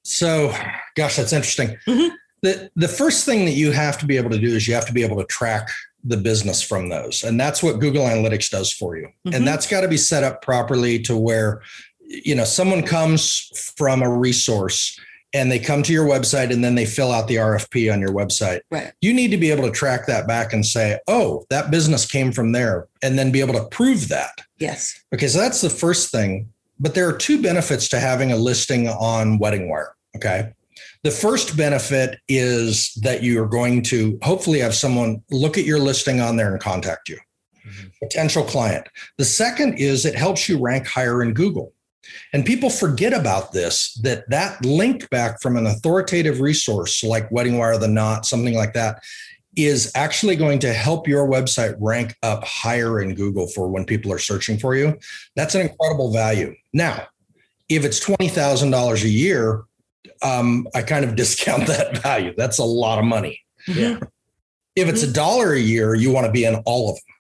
[0.04, 0.54] So,
[0.96, 1.76] gosh, that's interesting.
[1.86, 2.10] Mhm.
[2.44, 4.86] The the first thing that you have to be able to do is you have
[4.86, 5.66] to be able to track
[6.04, 9.08] the business from those, and that's what Google Analytics does for you.
[9.26, 9.34] Mhm.
[9.34, 11.62] And that's got to be set up properly to where,
[12.06, 15.00] you know, someone comes from a resource
[15.32, 18.12] and they come to your website and then they fill out the RFP on your
[18.12, 18.60] website.
[18.70, 18.92] Right.
[19.00, 22.30] You need to be able to track that back and say, oh, that business came
[22.30, 24.42] from there, and then be able to prove that.
[24.58, 24.94] Yes.
[25.14, 26.50] Okay, so that's the first thing.
[26.78, 29.94] But there are two benefits to having a listing on Wedding Wire.
[30.16, 30.52] Okay.
[31.04, 35.78] The first benefit is that you are going to hopefully have someone look at your
[35.78, 37.18] listing on there and contact you,
[37.66, 37.92] Mhm.
[38.02, 38.86] potential client.
[39.18, 41.74] The second is it helps you rank higher in Google.
[42.32, 47.58] And people forget about this that that link back from an authoritative resource like Wedding
[47.58, 49.02] Wire, The Knot, something like that,
[49.56, 54.10] is actually going to help your website rank up higher in Google for when people
[54.10, 54.98] are searching for you.
[55.36, 56.54] That's an incredible value.
[56.72, 57.06] Now,
[57.68, 59.64] if it's $20,000 a year,
[60.24, 62.34] um, I kind of discount that value.
[62.36, 63.40] That's a lot of money.
[63.68, 63.98] Yeah.
[64.76, 67.14] If it's a dollar a year, you want to be in all of them.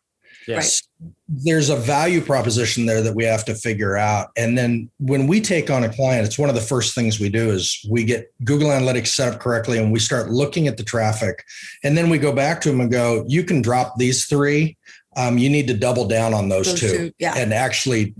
[0.56, 0.82] yes
[1.28, 4.30] There's a value proposition there that we have to figure out.
[4.36, 7.28] And then when we take on a client, it's one of the first things we
[7.28, 10.82] do is we get Google Analytics set up correctly and we start looking at the
[10.82, 11.44] traffic.
[11.84, 14.76] And then we go back to them and go, you can drop these three.
[15.16, 17.34] Um, you need to double down on those, Those two, two, yeah.
[17.36, 18.14] and actually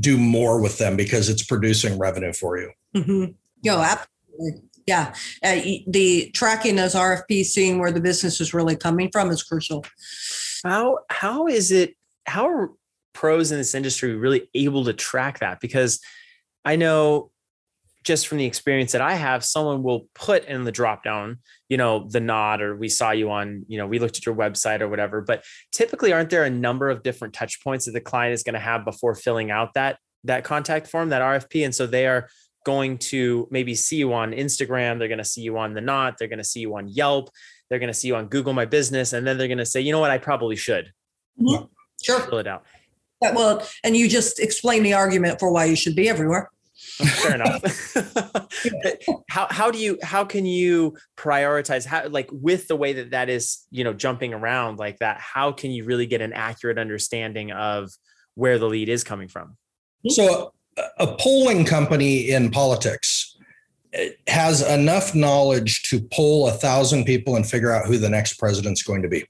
[0.00, 2.70] do more with them because it's producing revenue for you.
[2.94, 3.34] Mhm.
[3.64, 4.06] No, absolutely.
[4.86, 5.14] Yeah.
[5.42, 9.84] Uh, the tracking those RFPs, seeing where the business is really coming from is crucial.
[10.64, 11.94] How how is it
[12.26, 12.70] how are
[13.12, 15.60] pros in this industry really able to track that?
[15.60, 16.00] Because
[16.64, 17.30] I know
[18.06, 21.76] just from the experience that I have, someone will put in the drop down, you
[21.76, 24.80] know, the Knot, or we saw you on, you know, we looked at your website
[24.80, 25.20] or whatever.
[25.20, 28.54] But typically, aren't there a number of different touch points that the client is going
[28.54, 31.64] to have before filling out that that contact form, that RFP?
[31.64, 32.28] And so they are
[32.66, 36.16] going to maybe see you on Instagram, they're going to see you on the knot,
[36.18, 37.30] they're going to see you on Yelp,
[37.70, 39.80] they're going to see you on Google My Business, and then they're going to say,
[39.80, 40.92] you know what, I probably should
[41.40, 41.66] mm-hmm.
[42.02, 42.64] sure fill it out.
[43.22, 46.50] Yeah, well, and you just explain the argument for why you should be everywhere.
[46.76, 47.94] Fair enough.
[49.30, 53.30] how how do you how can you prioritize how like with the way that that
[53.30, 55.18] is you know jumping around like that?
[55.20, 57.90] How can you really get an accurate understanding of
[58.34, 59.56] where the lead is coming from?
[60.08, 60.52] So
[60.98, 63.36] a polling company in politics
[64.26, 68.82] has enough knowledge to poll a thousand people and figure out who the next president's
[68.82, 69.24] going to be.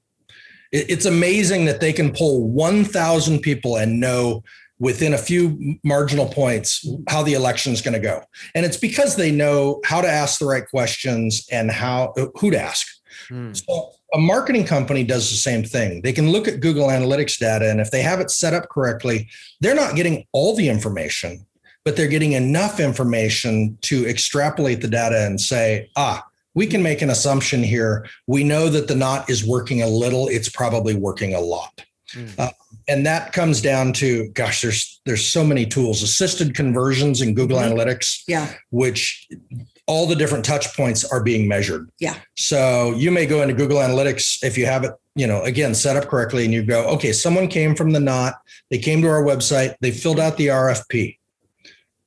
[0.73, 4.43] It's amazing that they can poll 1,000 people and know
[4.79, 8.23] within a few marginal points how the election is going to go.
[8.55, 12.61] And it's because they know how to ask the right questions and how who to
[12.61, 12.87] ask.
[13.29, 13.55] Hmm.
[13.55, 16.01] So a marketing company does the same thing.
[16.01, 19.29] They can look at Google Analytics data, and if they have it set up correctly,
[19.61, 21.45] they're not getting all the information,
[21.85, 26.25] but they're getting enough information to extrapolate the data and say, ah,
[26.55, 28.09] we can make an assumption here.
[28.27, 31.85] We know that the Knot is working a little, it's probably working a lot.
[32.15, 32.39] Mm.
[32.39, 32.51] Uh,
[32.89, 37.59] and that comes down to gosh there's there's so many tools assisted conversions in google
[37.59, 37.77] mm-hmm.
[37.77, 39.29] analytics yeah which
[39.87, 41.89] all the different touch points are being measured.
[42.01, 42.17] Yeah.
[42.37, 45.97] So you may go into Google Analytics if you have it, you know, again, set
[45.97, 48.35] up correctly and you go, okay, someone came from the Knot,
[48.71, 51.19] they came to our website, they filled out the RFP.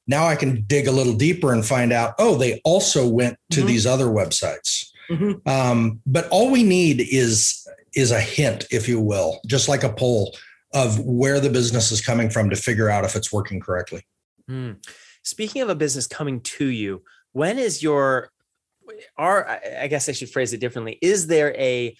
[0.07, 3.59] Now I can dig a little deeper and find out, oh, they also went to
[3.59, 3.67] mm-hmm.
[3.67, 4.91] these other websites.
[5.09, 5.47] Mm-hmm.
[5.49, 9.91] Um, but all we need is is a hint, if you will, just like a
[9.91, 10.35] poll
[10.73, 14.05] of where the business is coming from to figure out if it's working correctly.
[14.49, 14.77] Mm.
[15.23, 17.03] Speaking of a business coming to you,
[17.39, 18.32] when is your
[19.17, 21.95] are i guess i should phrase it differently is there a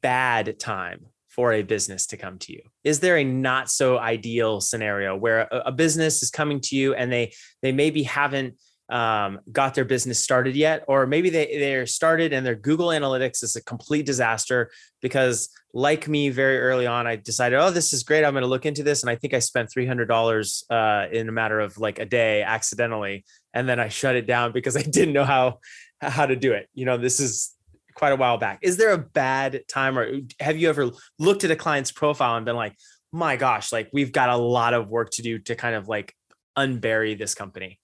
[0.00, 2.60] bad time for a business to come to you?
[2.84, 6.94] Is there a not so ideal scenario where a, a business is coming to you
[6.94, 8.56] and they they maybe haven't
[8.92, 13.42] um, got their business started yet, or maybe they they're started and their Google Analytics
[13.42, 18.02] is a complete disaster because, like me, very early on, I decided, oh, this is
[18.02, 18.22] great.
[18.22, 21.06] I'm going to look into this, and I think I spent three hundred dollars uh,
[21.10, 23.24] in a matter of like a day accidentally,
[23.54, 25.60] and then I shut it down because I didn't know how
[26.02, 26.68] how to do it.
[26.74, 27.54] You know, this is
[27.94, 28.58] quite a while back.
[28.60, 32.44] Is there a bad time, or have you ever looked at a client's profile and
[32.44, 32.76] been like,
[33.10, 36.14] my gosh, like we've got a lot of work to do to kind of like
[36.58, 37.78] unbury this company?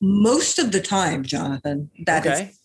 [0.00, 1.90] Most of the time, Jonathan.
[2.06, 2.42] That okay.
[2.44, 2.60] is,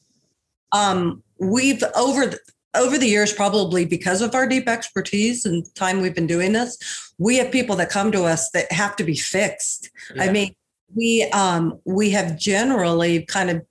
[0.71, 2.39] um, we've over the,
[2.75, 6.77] over the years, probably because of our deep expertise and time we've been doing this,
[7.17, 9.89] we have people that come to us that have to be fixed.
[10.13, 10.23] Yeah.
[10.23, 10.55] I mean,
[10.93, 13.65] we um, we have generally kind of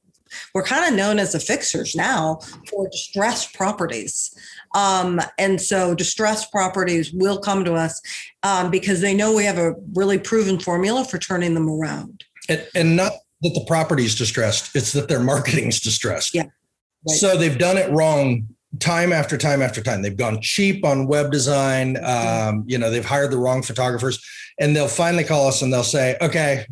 [0.52, 4.34] we're kind of known as the fixers now for distressed properties.
[4.74, 8.00] Um, and so distressed properties will come to us
[8.42, 12.24] um, because they know we have a really proven formula for turning them around.
[12.48, 13.12] And, and not
[13.44, 14.74] that the property is distressed.
[14.74, 16.34] It's that their marketing is distressed.
[16.34, 16.42] Yeah.
[16.42, 17.16] Right.
[17.16, 18.48] So they've done it wrong
[18.80, 20.02] time after time after time.
[20.02, 22.02] They've gone cheap on web design.
[22.02, 24.24] Um, you know, they've hired the wrong photographers,
[24.58, 26.66] and they'll finally call us and they'll say, "Okay,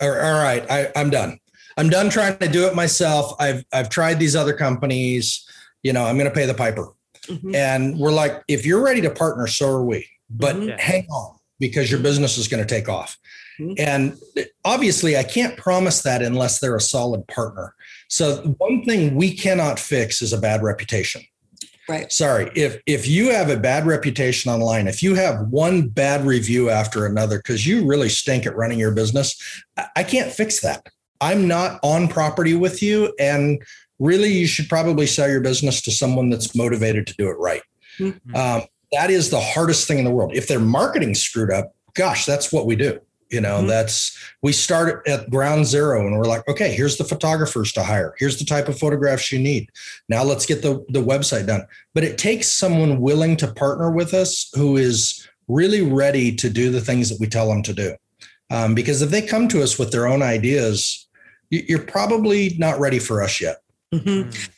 [0.00, 1.38] all right, I, I'm done.
[1.76, 3.34] I'm done trying to do it myself.
[3.38, 5.46] I've I've tried these other companies.
[5.82, 6.92] You know, I'm going to pay the piper."
[7.26, 7.54] Mm-hmm.
[7.54, 10.08] And we're like, if you're ready to partner, so are we.
[10.30, 10.78] But mm-hmm.
[10.78, 13.18] hang on because your business is going to take off.
[13.60, 13.74] Mm-hmm.
[13.78, 14.16] And
[14.64, 17.74] obviously, I can't promise that unless they're a solid partner.
[18.08, 21.22] So, one thing we cannot fix is a bad reputation.
[21.88, 22.12] Right.
[22.12, 22.50] Sorry.
[22.54, 27.06] If if you have a bad reputation online, if you have one bad review after
[27.06, 29.62] another because you really stink at running your business,
[29.96, 30.86] I can't fix that.
[31.20, 33.60] I'm not on property with you and
[33.98, 37.62] really you should probably sell your business to someone that's motivated to do it right.
[37.98, 38.36] Mm-hmm.
[38.36, 40.32] Um, that is the hardest thing in the world.
[40.34, 43.00] If their marketing screwed up, gosh, that's what we do.
[43.30, 43.66] You know, mm-hmm.
[43.66, 48.14] that's we start at ground zero and we're like, okay, here's the photographers to hire.
[48.18, 49.68] Here's the type of photographs you need.
[50.08, 51.66] Now let's get the, the website done.
[51.94, 56.70] But it takes someone willing to partner with us who is really ready to do
[56.70, 57.94] the things that we tell them to do.
[58.50, 61.06] Um, because if they come to us with their own ideas,
[61.50, 63.58] you're probably not ready for us yet.
[63.92, 64.30] Mm-hmm.
[64.30, 64.50] Mm.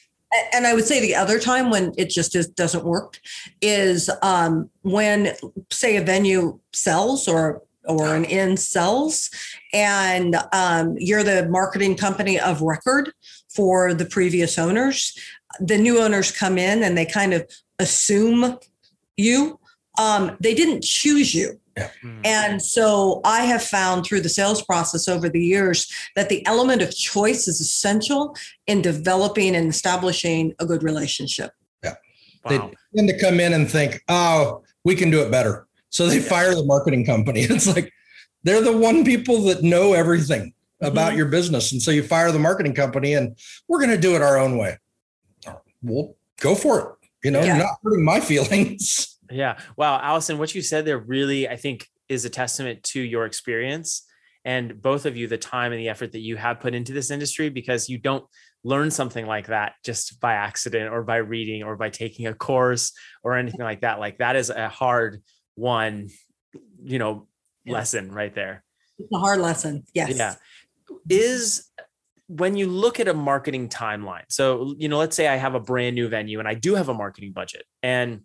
[0.55, 3.19] And I would say the other time when it just is, doesn't work
[3.61, 5.35] is um, when,
[5.71, 9.31] say, a venue sells or or an inn sells,
[9.73, 13.13] and um, you're the marketing company of record
[13.55, 15.19] for the previous owners.
[15.59, 18.59] The new owners come in and they kind of assume
[19.17, 19.59] you
[19.99, 21.61] um, they didn't choose you.
[21.77, 22.21] Mm.
[22.25, 26.83] And so I have found through the sales process over the years that the element
[26.83, 28.37] of choice is essential
[28.67, 31.53] in developing and establishing a good relationship.
[31.83, 31.95] Yeah.
[32.49, 35.67] They tend to come in and think, oh, we can do it better.
[35.91, 37.41] So they fire the marketing company.
[37.51, 37.93] It's like
[38.45, 41.17] they're the one people that know everything about Mhm.
[41.19, 41.73] your business.
[41.73, 43.37] And so you fire the marketing company and
[43.69, 44.79] we're going to do it our own way.
[45.83, 46.87] We'll go for it.
[47.25, 47.47] You know, Yeah.
[47.47, 49.19] you're not hurting my feelings.
[49.31, 49.59] Yeah.
[49.77, 50.01] Wow.
[50.01, 54.07] Allison, what you said there really, I think, is a testament to your experience
[54.45, 57.11] and both of you, the time and the effort that you have put into this
[57.11, 58.25] industry because you don't
[58.65, 62.93] learn something like that just by accident or by reading or by taking a course
[63.23, 64.01] or anything like that.
[64.01, 65.23] Like that is a hard
[65.55, 66.11] one,
[66.83, 67.27] you know,
[67.65, 67.75] Yeah.
[67.75, 68.65] lesson right there.
[68.99, 69.85] It's a hard lesson.
[69.95, 70.17] Yes.
[70.17, 70.35] Yeah.
[71.09, 71.71] Is
[72.27, 74.25] when you look at a marketing timeline.
[74.29, 76.89] So, you know, let's say I have a brand new venue and I do have
[76.89, 78.21] a marketing budget and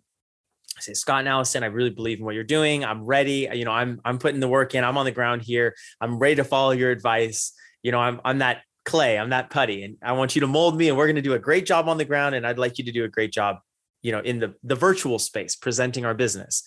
[0.76, 2.84] I say, Scott and Allison, I really believe in what you're doing.
[2.84, 3.48] I'm ready.
[3.52, 4.84] You know, I'm I'm putting the work in.
[4.84, 5.74] I'm on the ground here.
[6.00, 7.52] I'm ready to follow your advice.
[7.82, 9.18] You know, I'm I'm that clay.
[9.18, 10.88] I'm that putty, and I want you to mold me.
[10.88, 12.34] And we're going to do a great job on the ground.
[12.34, 13.56] And I'd like you to do a great job,
[14.02, 16.62] you know, in the the virtual space, presenting our business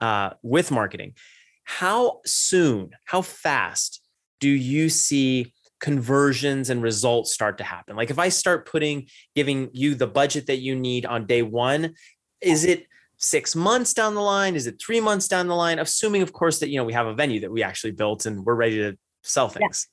[0.00, 1.14] uh, with marketing.
[1.64, 2.90] How soon?
[3.04, 4.00] How fast
[4.40, 7.96] do you see conversions and results start to happen?
[7.96, 11.94] Like if I start putting, giving you the budget that you need on day one,
[12.40, 12.86] is it
[13.18, 14.56] six months down the line?
[14.56, 15.78] Is it three months down the line?
[15.78, 18.44] Assuming, of course, that you know we have a venue that we actually built and
[18.44, 19.88] we're ready to sell things.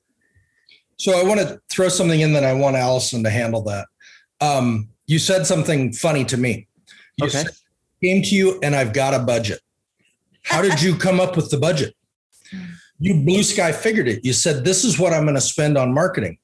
[0.96, 3.86] So I want to throw something in that I want Allison to handle that.
[4.40, 6.66] Um, you said something funny to me.
[7.16, 7.42] You Okay.
[7.42, 7.52] said,
[8.02, 9.60] came to you and I've got a budget.
[10.42, 11.94] How did you come up with the budget?
[12.98, 14.24] You blue sky figured it.
[14.24, 16.38] You said, this is what I'm going to spend on marketing.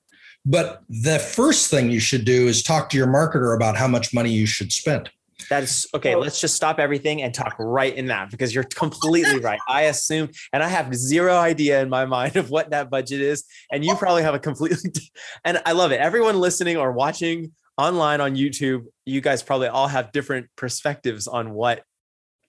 [0.47, 4.12] But the first thing you should do is talk to your marketer about how much
[4.12, 5.11] money you should spend.
[5.51, 6.14] That is okay.
[6.14, 9.59] Let's just stop everything and talk right in that because you're completely right.
[9.68, 13.45] I assume, and I have zero idea in my mind of what that budget is.
[13.72, 14.92] And you probably have a completely,
[15.45, 16.01] and I love it.
[16.01, 21.53] Everyone listening or watching online on YouTube, you guys probably all have different perspectives on
[21.53, 21.82] what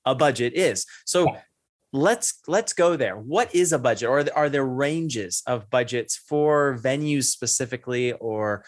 [0.06, 0.86] a budget is.
[1.06, 1.36] So
[1.94, 3.18] let's let's go there.
[3.18, 8.66] What is a budget, or are there ranges of budgets for venues specifically, or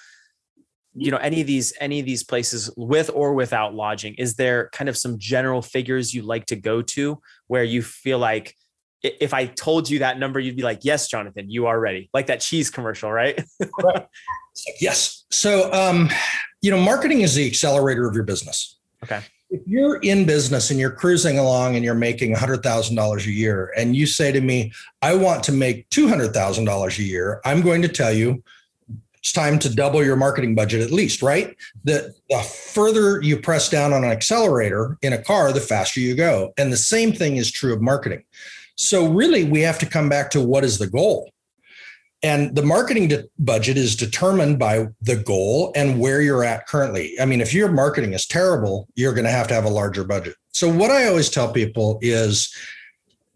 [0.94, 4.70] you know any of these any of these places with or without lodging is there
[4.74, 8.56] kind of some general figures you like to go to where you feel like
[9.04, 12.26] if i told you that number you'd be like yes jonathan you are ready like
[12.26, 13.40] that cheese commercial right
[14.80, 15.26] Yes.
[15.32, 16.10] So, um,
[16.62, 18.80] you know, marketing is the accelerator of your business.
[19.04, 19.22] Okay.
[19.50, 23.96] If you're in business and you're cruising along and you're making $100,000 a year, and
[23.96, 28.12] you say to me, I want to make $200,000 a year, I'm going to tell
[28.12, 28.44] you
[29.28, 31.56] it's time to double your marketing budget at least, right?
[31.84, 36.16] The, the further you press down on an accelerator in a car, the faster you
[36.16, 36.54] go.
[36.58, 38.24] And the same thing is true of marketing.
[38.76, 41.32] So, really, we have to come back to what is the goal?
[42.24, 47.16] And the marketing de- budget is determined by the goal and where you're at currently.
[47.20, 50.04] I mean, if your marketing is terrible, you're going to have to have a larger
[50.04, 50.36] budget.
[50.52, 52.54] So, what I always tell people is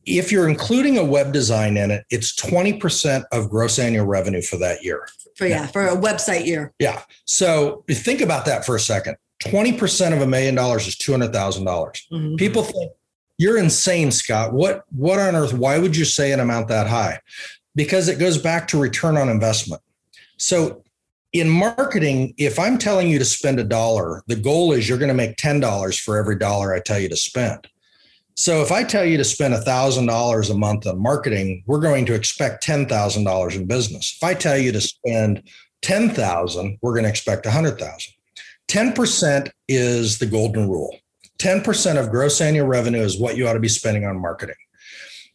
[0.06, 4.58] if you're including a web design in it, it's 20% of gross annual revenue for
[4.58, 5.08] that year.
[5.36, 6.74] For yeah, for a website year.
[6.80, 7.04] Yeah.
[7.26, 12.04] So, think about that for a second 20% of a million dollars is $200,000.
[12.12, 12.38] Mhm.
[12.38, 12.92] People think
[13.38, 14.54] you're insane, Scott.
[14.54, 15.54] What what on earth?
[15.54, 17.20] Why would you say an amount that high?
[17.76, 19.82] Because it goes back to return on investment.
[20.38, 20.84] So
[21.34, 25.08] in marketing, if I'm telling you to spend a dollar, the goal is you're going
[25.08, 27.68] to make $10 for every dollar I tell you to spend.
[28.36, 32.14] So if I tell you to spend $1,000 a month on marketing, we're going to
[32.14, 34.18] expect $10,000 in business.
[34.18, 35.44] If I tell you to spend
[35.82, 38.14] 10,000, we're going to expect 100,000.
[38.68, 40.98] 10% is the golden rule.
[41.40, 44.56] 10% of gross annual revenue is what you ought to be spending on marketing.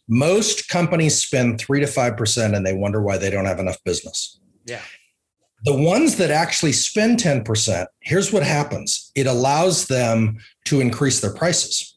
[0.09, 4.39] Most companies spend 3 to 5% and they wonder why they don't have enough business.
[4.65, 4.83] Yeah.
[5.65, 11.33] The ones that actually spend 10%, here's what happens it allows them to increase their
[11.33, 11.97] prices.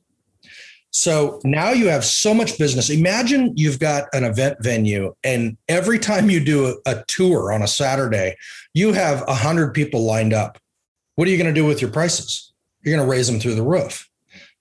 [0.91, 2.89] So now you have so much business.
[2.89, 7.61] Imagine you've got an event venue, and every time you do a, a tour on
[7.61, 8.35] a Saturday,
[8.73, 10.57] you have 100 people lined up.
[11.15, 12.53] What are you going to do with your prices?
[12.81, 14.08] You're going to raise them through the roof.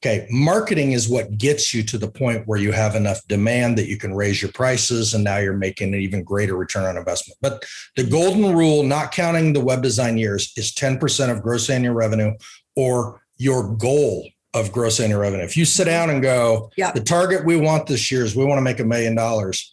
[0.00, 3.88] Okay, marketing is what gets you to the point where you have enough demand that
[3.88, 7.36] you can raise your prices, and now you're making an even greater return on investment.
[7.42, 7.64] But
[7.96, 12.32] the golden rule, not counting the web design years, is 10% of gross annual revenue
[12.76, 15.44] or your goal of gross annual revenue.
[15.44, 15.90] If you sit mm-hmm.
[15.90, 16.92] down and go, Yeah.
[16.92, 19.72] the target we want this year is we want to make a million dollars.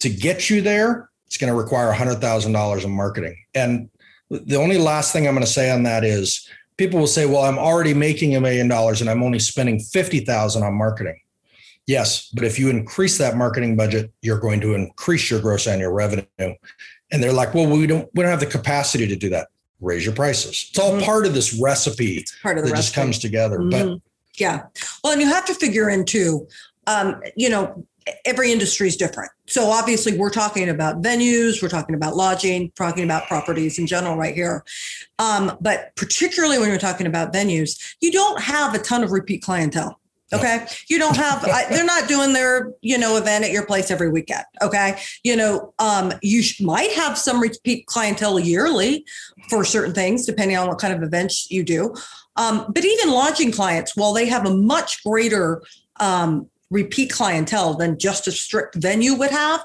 [0.00, 3.36] To get you there, it's going to require $100,000 in marketing.
[3.54, 3.90] And
[4.30, 7.42] the only last thing I'm going to say on that is people will say, well,
[7.42, 11.18] I'm already making a million dollars and I'm only spending 50,000 on marketing.
[11.86, 15.92] Yes, but if you increase that marketing budget, you're going to increase your gross annual
[15.92, 16.24] revenue.
[16.38, 19.48] And they're like, well, we don't we don't have the capacity to do that.
[19.80, 20.66] Raise your prices.
[20.68, 21.04] It's all mm-hmm.
[21.04, 22.86] part of this recipe it's part of the that recipe.
[22.86, 23.60] just comes together.
[23.60, 23.92] Mm-hmm.
[23.92, 24.00] But
[24.36, 24.64] yeah.
[25.04, 26.48] Well, and you have to figure in too,
[26.88, 27.86] um, you know,
[28.24, 29.30] every industry is different.
[29.46, 34.16] So obviously we're talking about venues, we're talking about lodging, talking about properties in general
[34.16, 34.64] right here.
[35.18, 39.42] Um, but particularly when you're talking about venues, you don't have a ton of repeat
[39.42, 40.00] clientele.
[40.32, 40.66] Okay.
[40.88, 44.10] You don't have, I, they're not doing their, you know, event at your place every
[44.10, 44.44] weekend.
[44.60, 44.98] Okay.
[45.22, 49.04] You know, um, you sh- might have some repeat clientele yearly
[49.48, 51.94] for certain things, depending on what kind of events you do.
[52.36, 55.62] Um, but even lodging clients, while they have a much greater
[56.00, 59.64] um, repeat clientele than just a strict venue would have,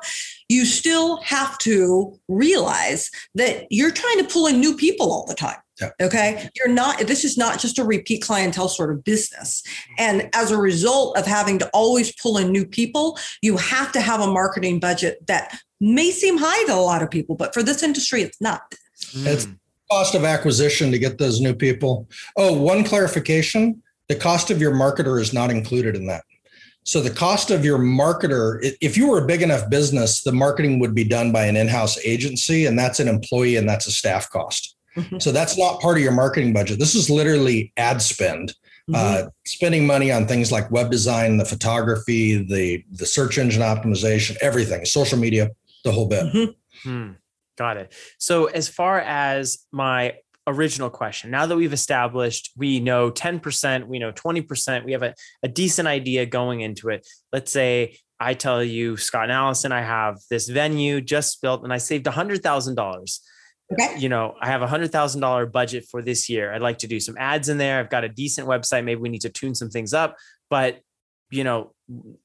[0.49, 5.33] you still have to realize that you're trying to pull in new people all the
[5.33, 5.57] time.
[5.79, 5.89] Yeah.
[5.99, 6.49] Okay.
[6.55, 9.63] You're not, this is not just a repeat clientele sort of business.
[9.97, 14.01] And as a result of having to always pull in new people, you have to
[14.01, 17.63] have a marketing budget that may seem high to a lot of people, but for
[17.63, 18.75] this industry, it's not.
[19.13, 19.47] It's
[19.89, 22.07] cost of acquisition to get those new people.
[22.37, 23.81] Oh, one clarification
[24.11, 26.25] the cost of your marketer is not included in that.
[26.83, 30.79] So the cost of your marketer, if you were a big enough business, the marketing
[30.79, 34.29] would be done by an in-house agency, and that's an employee and that's a staff
[34.29, 34.75] cost.
[34.95, 35.19] Mm-hmm.
[35.19, 36.79] So that's not part of your marketing budget.
[36.79, 38.53] This is literally ad spend.
[38.89, 38.95] Mm-hmm.
[38.95, 44.35] Uh, spending money on things like web design, the photography, the the search engine optimization,
[44.41, 45.51] everything, social media,
[45.83, 46.23] the whole bit.
[46.23, 46.89] Mm-hmm.
[46.89, 47.11] Hmm.
[47.57, 47.93] Got it.
[48.17, 50.15] So as far as my
[50.47, 55.13] original question, now that we've established we know 10%, we know 20%, we have a,
[55.43, 57.07] a decent idea going into it.
[57.31, 61.73] Let's say I tell you, Scott and Allison, I have this venue just built and
[61.73, 63.19] I saved $100,000
[63.73, 63.99] Okay.
[63.99, 66.53] You know, I have a hundred thousand dollar budget for this year.
[66.53, 67.79] I'd like to do some ads in there.
[67.79, 68.83] I've got a decent website.
[68.83, 70.17] Maybe we need to tune some things up,
[70.49, 70.79] but
[71.29, 71.73] you know,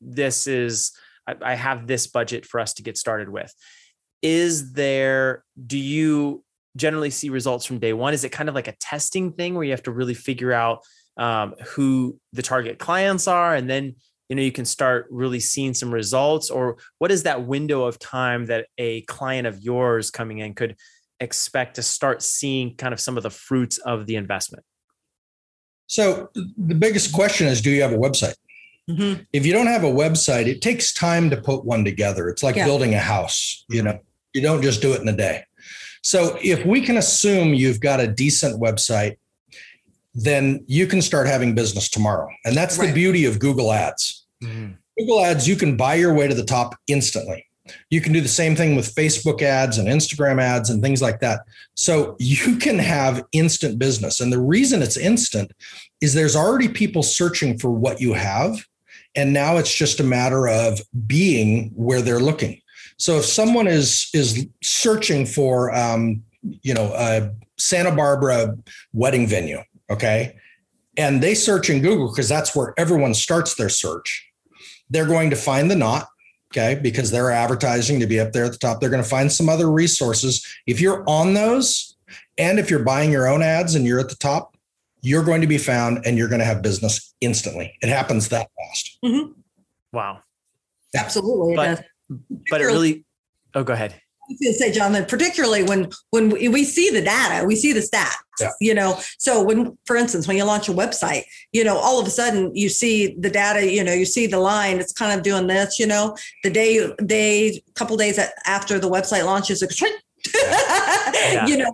[0.01, 0.93] this is
[1.27, 3.55] I, I have this budget for us to get started with.
[4.23, 5.45] Is there?
[5.65, 6.43] Do you
[6.77, 8.15] generally see results from day one?
[8.15, 10.85] Is it kind of like a testing thing where you have to really figure out
[11.17, 13.97] um, who the target clients are, and then
[14.29, 17.99] you know you can start really seeing some results, or what is that window of
[17.99, 20.77] time that a client of yours coming in could
[21.19, 24.65] expect to start seeing kind of some of the fruits of the investment?
[25.87, 28.35] So the biggest question is, do you have a website?
[28.91, 29.23] Mm-hmm.
[29.33, 32.29] If you don't have a website, it takes time to put one together.
[32.29, 32.67] It's like yeah.
[32.67, 33.65] building a house.
[33.69, 33.99] You know,
[34.33, 35.45] you don't just do it in a day.
[36.07, 39.17] So if we can assume you've got a decent website,
[40.15, 42.29] then you can start having business tomorrow.
[42.45, 42.87] And that's right.
[42.87, 44.25] the beauty of Google Ads.
[44.41, 44.75] Mm-hmm.
[44.97, 47.45] Google Ads, you can buy your way to the top instantly.
[47.91, 51.19] You can do the same thing with Facebook ads and Instagram ads and things like
[51.23, 51.41] that.
[51.75, 54.21] So you can have instant business.
[54.21, 55.51] And the reason it's instant
[56.01, 58.65] is there's already people searching for what you have.
[59.17, 62.61] And now it's just a matter of being where they're looking.
[62.99, 68.57] So if someone is is searching for um, you know a Santa Barbara
[68.93, 70.37] wedding venue, okay,
[70.97, 74.31] and they search in Google because that's where everyone starts their search,
[74.91, 76.09] they're going to find the Knot
[76.53, 78.81] okay, because they're advertising to be up there at the top.
[78.81, 80.47] They're going to find some other resources.
[80.67, 81.97] If you're on those,
[82.39, 84.57] and if you're buying your own ads and you're at the top,
[85.03, 87.77] you're going to be found and you're going to have business instantly.
[87.83, 88.99] It happens that fast.
[89.05, 89.33] Mm-hmm.
[89.93, 90.21] Wow.
[90.95, 91.57] Absolutely.
[91.57, 91.85] But,
[92.51, 93.05] but it really,
[93.55, 93.93] oh, go ahead.
[93.93, 97.73] I was going to say, Jonathan, particularly when when we see the data, we see
[97.73, 98.15] the stats.
[98.41, 98.51] Yeah.
[98.61, 102.07] You know, so when, for instance, when you launch a website, you know, all of
[102.07, 103.73] a sudden you see the data.
[103.73, 104.79] You know, you see the line.
[104.79, 105.79] It's kind of doing this.
[105.79, 109.81] You know, the day day, couple days after the website launches, it's
[110.35, 111.47] yeah.
[111.47, 111.73] you know,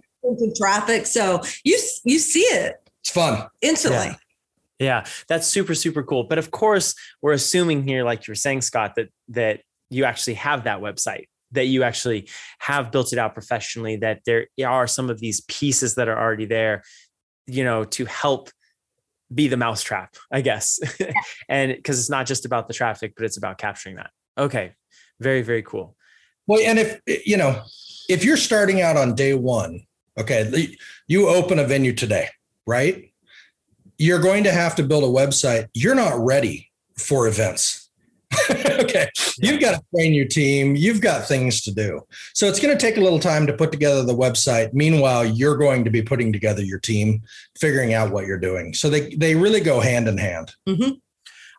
[0.54, 1.06] traffic.
[1.06, 2.76] So you you see it.
[3.00, 4.08] It's fun instantly.
[4.08, 4.16] Yeah.
[4.78, 6.24] Yeah, that's super super cool.
[6.24, 9.60] But of course, we're assuming here, like you're saying, Scott, that that
[9.92, 12.28] you actually have that website that you actually
[12.58, 16.46] have built it out professionally that there are some of these pieces that are already
[16.46, 16.82] there
[17.46, 18.50] you know to help
[19.34, 20.78] be the mousetrap i guess.
[21.48, 24.10] And because it's not just about the traffic but it's about capturing that.
[24.38, 24.74] Okay.
[25.20, 25.96] Very very cool.
[26.46, 27.62] Well and if you know
[28.08, 29.86] if you're starting out on day one
[30.18, 30.76] okay
[31.06, 32.28] you open a venue today
[32.66, 33.12] right?
[33.98, 35.68] You're going to have to build a website.
[35.74, 37.90] You're not ready for events
[38.92, 39.10] okay.
[39.38, 40.76] You've got to train your team.
[40.76, 42.00] You've got things to do.
[42.34, 44.72] So it's going to take a little time to put together the website.
[44.72, 47.22] Meanwhile, you're going to be putting together your team,
[47.58, 48.74] figuring out what you're doing.
[48.74, 50.54] So they, they really go hand in hand.
[50.68, 50.92] Mm-hmm.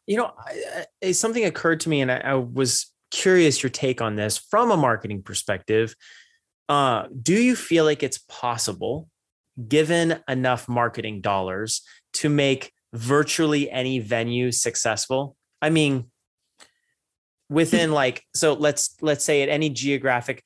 [0.06, 0.32] You know,
[1.02, 4.72] I, something occurred to me and I, I, was curious your take on this from
[4.72, 5.96] a marketing perspective.
[6.68, 9.10] Uh, do you feel like it's possible,
[9.68, 15.38] given enough marketing dollars, to make virtually any venue successful?
[15.62, 16.12] I mean,
[17.54, 20.44] within like so let's let's say at any geographic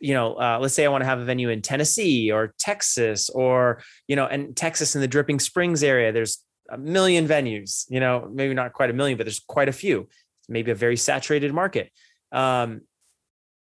[0.00, 3.30] you know uh, let's say i want to have a venue in tennessee or texas
[3.30, 8.00] or you know and texas in the dripping springs area there's a million venues you
[8.00, 10.08] know maybe not quite a million but there's quite a few.
[10.48, 11.90] Maybe a very saturated market.
[12.32, 12.82] Um,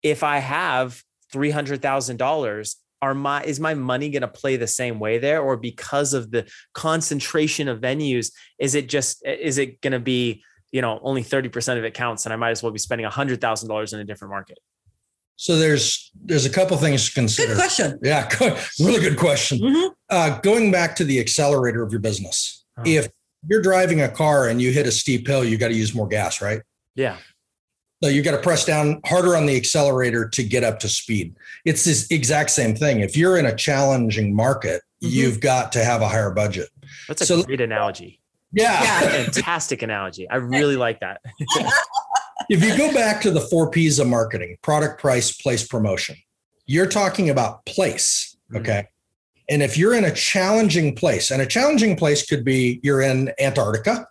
[0.02, 1.02] if i have
[1.34, 5.42] $300000 are my is my money going to play the same way there?
[5.42, 10.44] Or because of the concentration of venues is it just is it going to be
[10.74, 13.94] you know only 30% of it counts and i might as well be spending $100000
[13.94, 14.60] in a different market
[15.38, 18.00] so there's there's a couple things to consider Good question.
[18.04, 18.28] yeah
[18.80, 19.90] really good question Mhm.
[20.10, 22.82] uh, going back to the accelerator of your business Oh.
[22.86, 23.08] if
[23.48, 26.08] you're driving a car and you hit a steep hill you got to use more
[26.08, 26.62] gas right
[26.96, 27.18] yeah
[28.04, 31.36] So you got to press down harder on the accelerator to get up to speed.
[31.64, 33.00] It's this exact same thing.
[33.00, 35.12] If you're in a challenging market, Mhm.
[35.16, 36.68] you've got to have a higher budget.
[37.08, 38.20] that's a So- great analogy
[38.54, 38.84] Yeah.
[38.84, 39.00] Yeah.
[39.24, 41.22] fantastic analogy i really like that
[42.50, 46.16] if you go back to the four P's of marketing product, price, place, promotion
[46.66, 48.36] you're talking about place.
[48.52, 48.60] Mhm.
[48.60, 48.88] Okay.
[49.50, 53.32] And if you're in a challenging place, and a challenging place could be you're in
[53.40, 54.08] Antarctica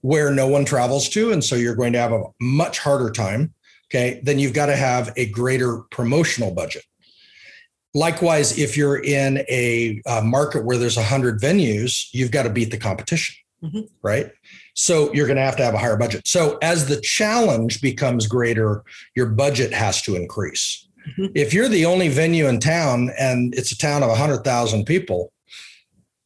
[0.00, 1.30] where no one travels to.
[1.30, 3.54] And so you're going to have a much harder time.
[3.88, 4.20] Okay.
[4.24, 6.84] Then you've got to have a greater promotional budget.
[7.94, 12.70] Likewise, if you're in a, uh market where there's 100 venues, you've got to beat
[12.70, 13.36] the competition.
[13.62, 13.88] Mhm.
[14.02, 14.30] Right.
[14.74, 16.26] So you're going to have to have a higher budget.
[16.26, 18.82] So as the challenge becomes greater,
[19.14, 20.88] your budget has to increase.
[21.18, 21.30] Mhm.
[21.34, 25.32] If you're the only venue in town and it's a town of 100,000 people,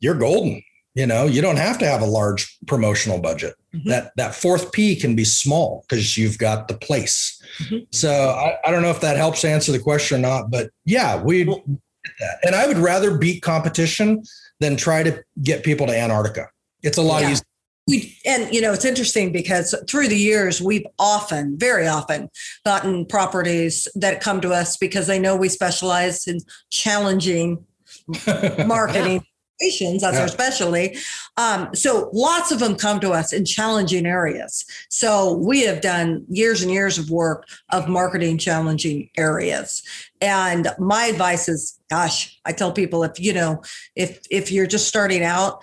[0.01, 0.63] you're golden.
[0.95, 3.55] You know, you don't have to have a large promotional budget.
[3.75, 3.85] Mhm.
[3.89, 7.39] That that fourth P can be small because you've got the place.
[7.59, 7.87] Mhm.
[7.93, 11.21] So I, I don't know if that helps answer the question or not, but yeah,
[11.23, 12.39] we that.
[12.45, 14.23] And I would rather beat competition
[14.61, 16.49] than try to get people to Antarctica.
[16.83, 17.33] It's a lot Yeah.
[17.33, 17.43] easier.
[17.89, 22.29] We and you know it's interesting because through the years we've often, very often,
[22.65, 27.65] gotten properties that come to us because they know we specialize in challenging
[28.67, 29.23] marketing
[29.61, 30.03] situations.
[30.03, 30.23] That's Yeah.
[30.23, 30.99] our specialty.
[31.37, 34.65] Um, so lots of them come to us in challenging areas.
[34.91, 39.83] So we have done years and years of work of marketing challenging areas.
[40.21, 43.63] And my advice is, gosh, I tell people if you know
[43.95, 45.63] if if you're just starting out,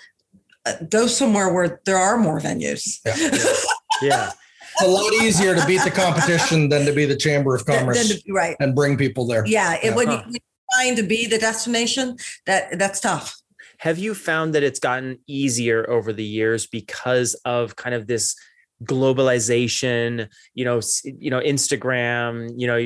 [0.90, 3.00] go somewhere where there are more venues.
[3.06, 3.16] Yeah.
[4.02, 4.32] yeah
[4.76, 7.80] It's a lot easier to beat the competition than to be the Chamber of Then-
[7.80, 8.56] Commerce then to- right.
[8.60, 9.46] and bring people there.
[9.46, 9.74] Yeah.
[9.76, 9.96] It, Yeah.
[9.96, 10.24] when, you, Huh.
[10.30, 10.40] you're
[10.74, 13.36] trying to be the destination, that that's tough.
[13.80, 18.36] have you found that it's gotten easier over the years because of kind of this
[18.84, 20.80] globalization you know
[21.24, 22.78] you know instagram you know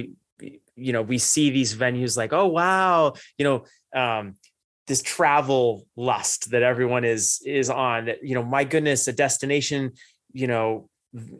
[0.76, 3.58] you know we see these venues like oh wow you know
[3.96, 4.36] um
[4.88, 9.92] this travel lust that everyone is is on that you know my goodness a destination
[10.34, 10.90] you know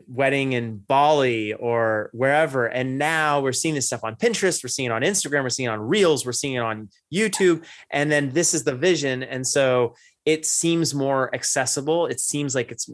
[0.08, 2.66] wedding in Bali or wherever.
[2.66, 5.68] And now we're seeing this stuff on Pinterest, we're seeing it on Instagram, we're seeing
[5.68, 7.64] it on Reels, we're seeing it on YouTube.
[7.90, 9.22] And then this is the vision.
[9.22, 9.94] And so
[10.24, 12.06] it seems more accessible.
[12.06, 12.90] It seems like it's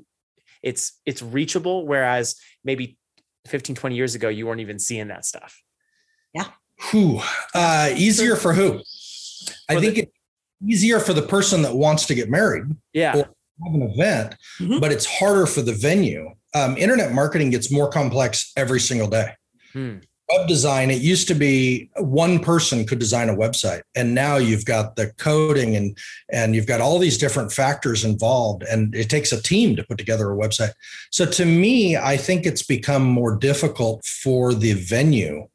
[0.63, 1.87] it's it's reachable.
[1.87, 2.35] Whereas
[2.65, 2.99] maybe
[3.47, 5.63] 15, 20 years ago, you weren't even seeing that stuff.
[6.35, 6.49] Yeah
[6.91, 7.21] who
[7.55, 8.81] uh, easier for who?
[9.69, 10.14] I think the- it's
[10.67, 13.15] easier for the person that wants to get married, Yeah.
[13.17, 14.81] Well- have an event, Mhm.
[14.81, 16.29] but it's harder for the venue.
[16.55, 19.29] Um, internet marketing gets more complex every single day.
[19.73, 19.99] Hmm.
[20.33, 24.65] Web design, it used to be one person could design a website, and now you've
[24.65, 25.97] got the coding and
[26.33, 29.99] and you've got all these different factors involved, and it takes a team to put
[29.99, 30.73] together a website.
[31.13, 35.47] So to me, I think it's become more difficult for the venue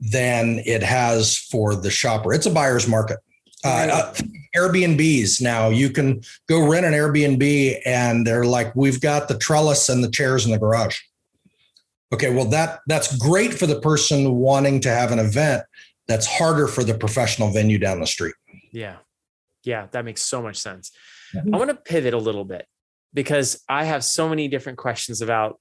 [0.00, 2.32] than it has for the shopper.
[2.32, 3.18] It's a buyer's market.
[3.66, 4.14] Uh, uh,
[4.56, 9.88] Airbnbs now you can go rent an Airbnb and they're like, we've got the trellis
[9.88, 10.98] and the chairs in the garage.
[12.12, 15.64] Okay, well that that's great for the person wanting to have an event.
[16.08, 18.34] That's harder for the professional venue down the street.
[18.72, 18.96] Yeah.
[19.64, 20.92] Yeah, that makes so much sense.
[21.34, 21.54] Mhm.
[21.54, 22.66] I want to pivot a little bit
[23.12, 25.60] because I have so many different questions about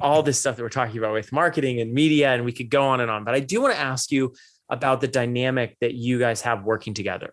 [0.00, 2.82] all this stuff that we're talking about with marketing and media, and we could go
[2.82, 3.24] on and on.
[3.24, 4.34] But I do want to ask you
[4.68, 7.32] about the dynamic that you guys have working together.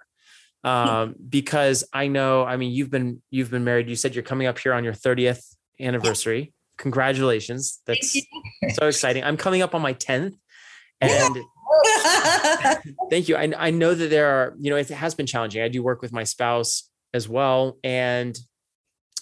[0.63, 3.89] Um, because I know, I mean, you've been you've been married.
[3.89, 6.53] You said you're coming up here on your 30th anniversary.
[6.77, 7.81] Congratulations.
[7.86, 8.17] That's
[8.73, 9.23] so exciting.
[9.23, 10.36] I'm coming up on my 10th.
[11.01, 11.38] And
[13.09, 13.36] Thank you.
[13.36, 15.61] I, I know that there are, you know, it has been challenging.
[15.61, 17.77] I do work with my spouse as well.
[17.84, 18.38] And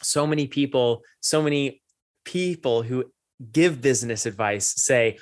[0.01, 1.81] so many people, so many
[2.25, 3.05] people who
[3.51, 5.17] give business advice say,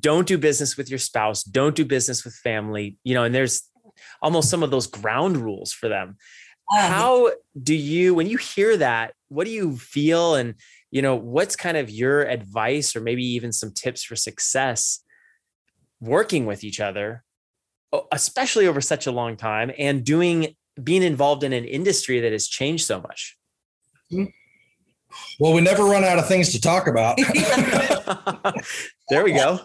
[0.00, 3.68] don't do business with your spouse, don't do business with family, you know, and there's
[4.22, 6.16] almost some of those ground rules for them.
[6.74, 7.30] Um, How
[7.62, 10.34] do you, when you hear that, what do you feel?
[10.34, 10.54] And,
[10.90, 15.00] you know, what's kind of your advice or maybe even some tips for success
[16.00, 17.22] working with each other,
[18.12, 22.48] especially over such a long time and doing being involved in an industry that has
[22.48, 23.36] changed so much?
[25.38, 27.16] Well, we never run out of things to talk about.
[29.08, 29.60] there we go.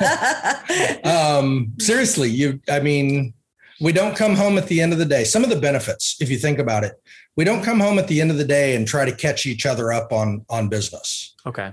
[1.04, 3.34] um, seriously, you, I mean,
[3.80, 5.24] we don't come home at the end of the day.
[5.24, 6.94] Some of the benefits, if you think about it,
[7.36, 9.66] we don't come home at the end of the day and try to catch each
[9.66, 11.34] other up on on business.
[11.46, 11.72] Okay.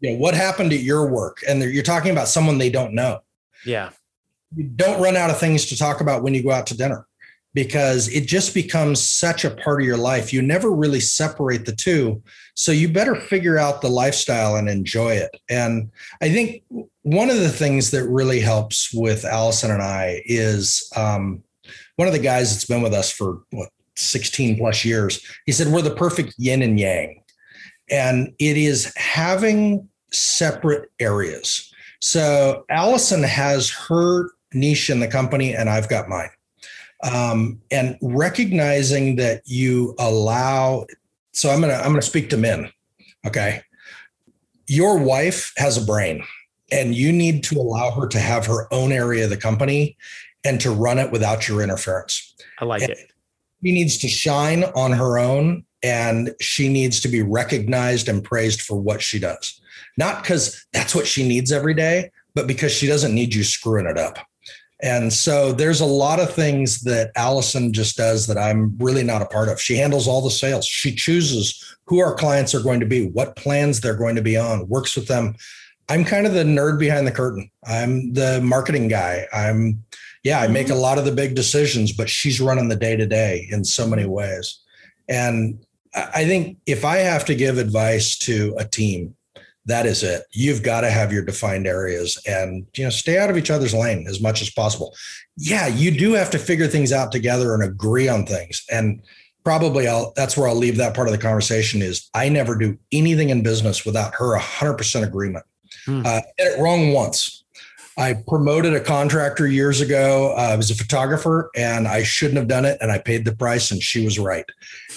[0.00, 1.38] You know, what happened at your work?
[1.46, 3.20] And you're talking about someone they don't know.
[3.66, 3.90] Yeah.
[4.56, 7.06] You don't run out of things to talk about when you go out to dinner
[7.54, 10.32] because it just becomes such a part of your life.
[10.32, 12.22] You never really separate the two.
[12.54, 15.30] So you better figure out the lifestyle and enjoy it.
[15.48, 15.90] And
[16.20, 16.64] I think
[17.02, 21.42] one of the things that really helps with Allison and I is um,
[21.96, 25.24] one of the guys that's been with us for what, 16 plus years.
[25.46, 27.22] He said, We're the perfect yin and yang.
[27.90, 31.72] And it is having separate areas.
[32.00, 36.30] So Allison has her niche in the company, and I've got mine.
[37.02, 40.86] Um, and recognizing that you allow,
[41.32, 42.70] so I'm gonna I'm gonna speak to men.
[43.26, 43.62] Okay.
[44.66, 46.24] Your wife has a brain,
[46.72, 49.96] and you need to allow her to have her own area of the company
[50.44, 52.34] and to run it without your interference.
[52.58, 53.10] I like and, it
[53.64, 58.60] she needs to shine on her own and she needs to be recognized and praised
[58.60, 59.60] for what she does.
[59.96, 63.86] Not because that's what she needs every day, but because she doesn't need you screwing
[63.86, 64.18] it up.
[64.84, 69.22] And so there's a lot of things that Allison just does that I'm really not
[69.22, 69.58] a part of.
[69.58, 70.66] She handles all the sales.
[70.66, 74.36] She chooses who our clients are going to be, what plans they're going to be
[74.36, 75.36] on, works with them.
[75.88, 77.50] I'm kind of the nerd behind the curtain.
[77.66, 79.26] I'm the marketing guy.
[79.32, 79.82] I'm
[80.22, 80.80] yeah, I make a mm-hmm.
[80.80, 84.04] lot of the big decisions, but she's running the day to day in so many
[84.04, 84.60] ways.
[85.08, 85.64] And
[85.94, 89.14] I think if I have to give advice to a team,
[89.66, 90.24] that is it.
[90.32, 93.74] You've got to have your defined areas and you know stay out of each other's
[93.74, 94.94] lane as much as possible.
[95.36, 98.64] Yeah, you do have to figure things out together and agree on things.
[98.70, 99.02] And
[99.44, 102.78] probably I'll that's where I'll leave that part of the conversation is I never do
[102.92, 105.44] anything in business without her 100% agreement.
[105.86, 106.02] Hmm.
[106.04, 107.44] Uh, it wrong once
[107.96, 110.34] I promoted a contractor years ago.
[110.36, 112.78] Uh, I was a photographer and I shouldn't have done it.
[112.80, 114.44] And I paid the price and she was right.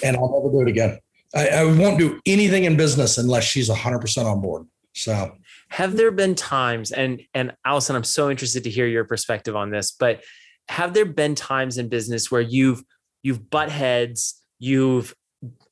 [0.03, 0.99] And I'll never do it again.
[1.35, 4.67] I, I won't do anything in business unless she's 100% on board.
[4.93, 5.35] So,
[5.69, 9.69] have there been times, and, and Allison, I'm so interested to hear your perspective on
[9.69, 10.23] this, but
[10.69, 12.83] have there been times in business where you've,
[13.21, 15.13] you've butt heads, you've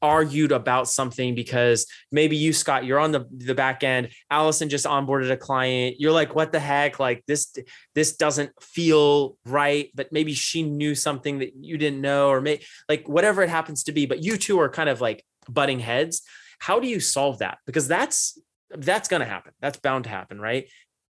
[0.01, 4.86] argued about something because maybe you Scott you're on the the back end Allison just
[4.86, 7.56] onboarded a client you're like what the heck like this
[7.95, 12.62] this doesn't feel right but maybe she knew something that you didn't know or may
[12.88, 16.22] like whatever it happens to be but you two are kind of like butting heads
[16.60, 18.39] how do you solve that because that's
[18.78, 20.68] that's going to happen that's bound to happen right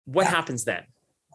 [0.05, 0.31] what yeah.
[0.31, 0.83] happens then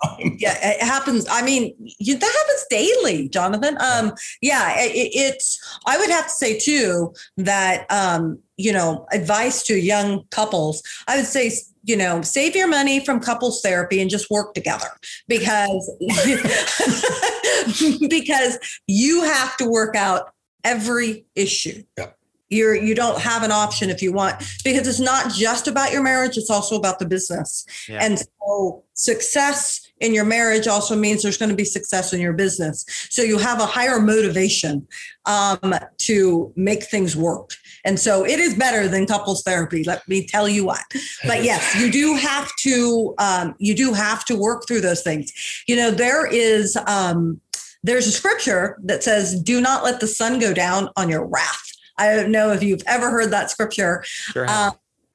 [0.19, 1.27] yeah, it happens.
[1.31, 3.77] I mean, you, that happens daily, Jonathan.
[3.81, 5.79] Um, yeah, it, it's.
[5.87, 10.83] I would have to say too that um, you know, advice to young couples.
[11.07, 11.53] I would say
[11.85, 14.87] you know, save your money from couples therapy and just work together
[15.29, 15.91] because
[18.09, 20.33] because you have to work out
[20.65, 21.83] every issue.
[21.99, 22.11] Yeah
[22.53, 26.03] you're you don't have an option if you want because it's not just about your
[26.03, 27.65] marriage it's also about the business.
[27.89, 28.01] Yeah.
[28.03, 32.33] and so success in your marriage also means there's going to be success in your
[32.33, 32.85] business.
[33.09, 34.87] So you have a higher motivation
[35.27, 37.51] um, to make things work.
[37.85, 40.83] And so it is better than couples therapy let me tell you what.
[41.25, 45.33] But yes you do have to um, you do have to work through those things.
[45.67, 47.41] You know there is um,
[47.83, 51.73] there's a scripture that says do not let the sun go down on your wrath
[51.99, 54.71] I don't know if you've ever heard that scripture, sure uh,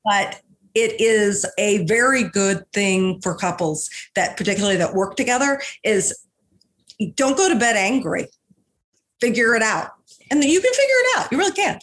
[0.05, 0.41] but
[0.75, 6.15] it is a very good thing for couples that particularly that work together is
[7.15, 8.27] don't go to bed angry.
[9.19, 9.91] Figure it out.
[10.29, 11.31] And you can figure it out.
[11.31, 11.79] You really can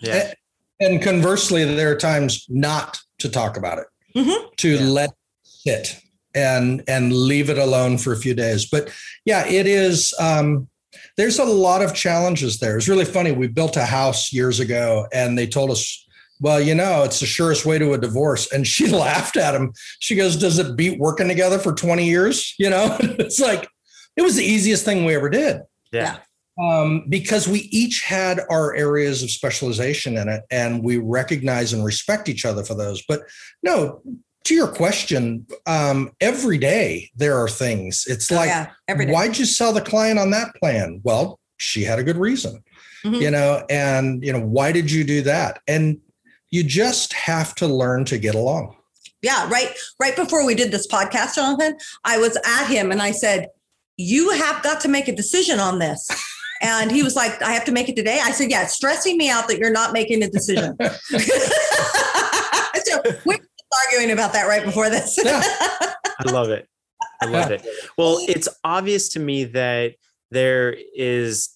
[0.00, 0.32] yeah.
[0.80, 3.86] And conversely there are times not to talk about it.
[4.14, 4.46] Mm-hmm.
[4.56, 4.80] to yeah.
[4.80, 6.00] let it sit
[6.34, 8.66] and and leave it alone for a few days.
[8.66, 8.90] But
[9.26, 10.68] yeah it is um
[11.16, 12.76] there's a lot of challenges there.
[12.76, 13.32] It's really funny.
[13.32, 16.06] We built a house years ago and they told us,
[16.40, 18.52] well, you know, it's the surest way to a divorce.
[18.52, 19.72] And she laughed at him.
[20.00, 22.54] She goes, Does it beat working together for 20 years?
[22.58, 23.68] You know, it's like,
[24.16, 25.60] it was the easiest thing we ever did.
[25.92, 26.18] Yeah.
[26.58, 31.84] Um, because we each had our areas of specialization in it and we recognize and
[31.84, 33.04] respect each other for those.
[33.06, 33.22] But
[33.62, 34.00] no,
[34.46, 38.04] to your question, um, every day there are things.
[38.08, 41.00] It's oh, like, yeah, why'd you sell the client on that plan?
[41.02, 42.62] Well, she had a good reason,
[43.04, 43.16] mm-hmm.
[43.16, 45.60] you know, and, you know, why did you do that?
[45.66, 45.98] And
[46.50, 48.76] You just have to learn to get along.
[49.20, 49.70] Yeah, right.
[50.00, 53.48] Right before we did this podcast, Jonathan, I was at him and I said,
[53.96, 56.08] You have got to make a decision on this.
[56.62, 58.18] And he was like, I have to make it today.
[58.22, 60.74] I said, Yeah, it's stressing me out that you're not making a decision.
[62.86, 63.02] so
[63.84, 65.18] arguing about that right before this.
[65.22, 65.42] yeah.
[66.18, 66.68] I love it.
[67.20, 67.66] I love it.
[67.96, 69.94] Well, it's obvious to me that
[70.30, 71.50] there is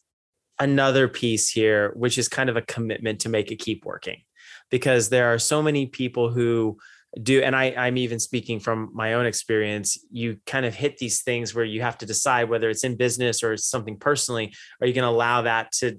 [0.58, 4.22] another piece here, which is kind of a commitment to make it keep working.
[4.70, 6.78] Because there are so many people who
[7.20, 11.22] do, and I, I'm even speaking from my own experience, you kind of hit these
[11.22, 14.92] things where you have to decide whether it's in business or something personally, are you
[14.92, 15.98] going to allow that to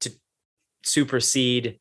[0.00, 0.10] to
[0.84, 1.78] supersede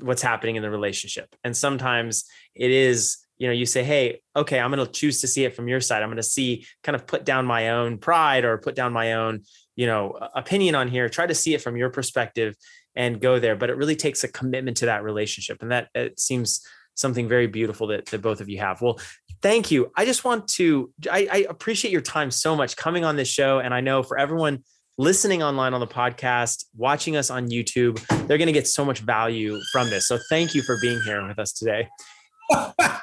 [0.00, 1.34] what's happening in the relationship?
[1.44, 2.24] And sometimes
[2.54, 5.56] it is you know you say hey okay i'm going to choose to see it
[5.56, 6.02] from your side.
[6.02, 9.14] I'm going to see kind of put down my own pride or put down my
[9.14, 9.42] own
[9.74, 12.54] you know opinion on here try to see it from your perspective
[12.96, 13.56] and go there.
[13.56, 15.62] But it really takes a commitment to that relationship.
[15.62, 16.64] And that it seems
[16.94, 18.80] something very beautiful that, that both of you have.
[18.80, 19.00] Well
[19.42, 19.90] thank you.
[19.96, 23.58] I just want to I, I appreciate your time so much coming on this show.
[23.58, 24.62] And i know for everyone
[24.98, 29.00] listening online on the podcast watching us on youtube they're going to get so much
[29.00, 31.88] value from this so thank you for being here with us today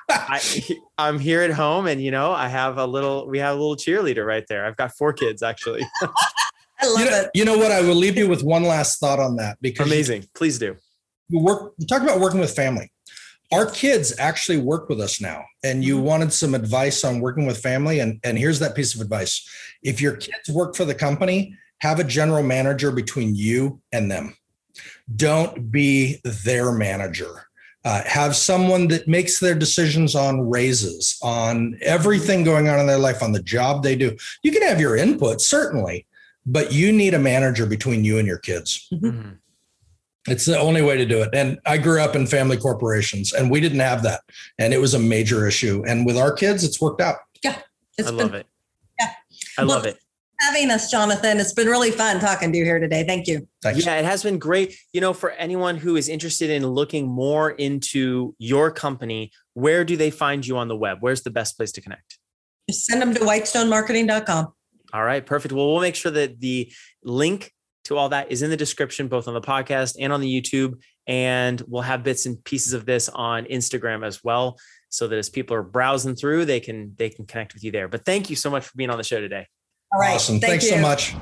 [0.09, 0.39] I,
[0.99, 3.27] I'm here at home, and you know, I have a little.
[3.27, 4.67] We have a little cheerleader right there.
[4.67, 5.81] I've got four kids actually.
[6.79, 7.29] I love You know, it.
[7.33, 7.71] you know what?
[7.71, 10.25] I will leave you with one last thought on that because Amazing.
[10.35, 10.75] Please do.
[11.29, 11.73] you work.
[11.79, 12.91] You talk about working with family.
[13.51, 16.03] Our kids actually work with us now, and you Mhm.
[16.03, 17.99] wanted some advice on working with family.
[17.99, 19.43] And and here's that piece of advice:
[19.81, 24.35] if your kids work for the company, have a general manager between you and them.
[25.15, 27.47] Don't be their manager.
[27.83, 32.99] Uh, have someone that makes their decisions on raises, on everything going on in their
[32.99, 34.15] life, on the job they do.
[34.43, 36.05] You can have your input, certainly,
[36.45, 38.87] but you need a manager between you and your kids.
[38.93, 39.37] Mhm.
[40.27, 41.29] It's the only way to do it.
[41.33, 44.21] And I grew up in family corporations and we didn't have that.
[44.59, 45.83] And it was a major issue.
[45.87, 47.15] And with our kids, it's worked out.
[47.97, 48.45] It's I been love it.
[48.99, 49.11] Yeah.
[49.57, 49.97] I love it.
[50.51, 51.39] Having us, Jonathan.
[51.39, 53.05] It's been really fun talking to you here today.
[53.05, 53.47] Thank you.
[53.63, 53.85] Thanks.
[53.85, 54.75] Yeah, it has been great.
[54.91, 59.95] You know, for anyone who is interested in looking more into your company, where do
[59.95, 60.97] they find you on the web?
[60.99, 62.17] Where's the best place to connect?
[62.69, 64.53] Just send them to whitestonemarketing.com.
[64.93, 65.53] All right, perfect.
[65.53, 66.71] Well, we'll make sure that the
[67.01, 67.53] link
[67.85, 70.81] to all that is in the description, both on the podcast and on the YouTube.
[71.07, 75.29] And we'll have bits and pieces of this on Instagram as well, so that as
[75.29, 77.87] people are browsing through, they can they can connect with you there.
[77.87, 79.47] But thank you so much for being on the show today.
[79.93, 80.15] All right.
[80.15, 80.39] awesome.
[80.39, 80.71] Thank Thanks you.
[80.71, 81.15] so much.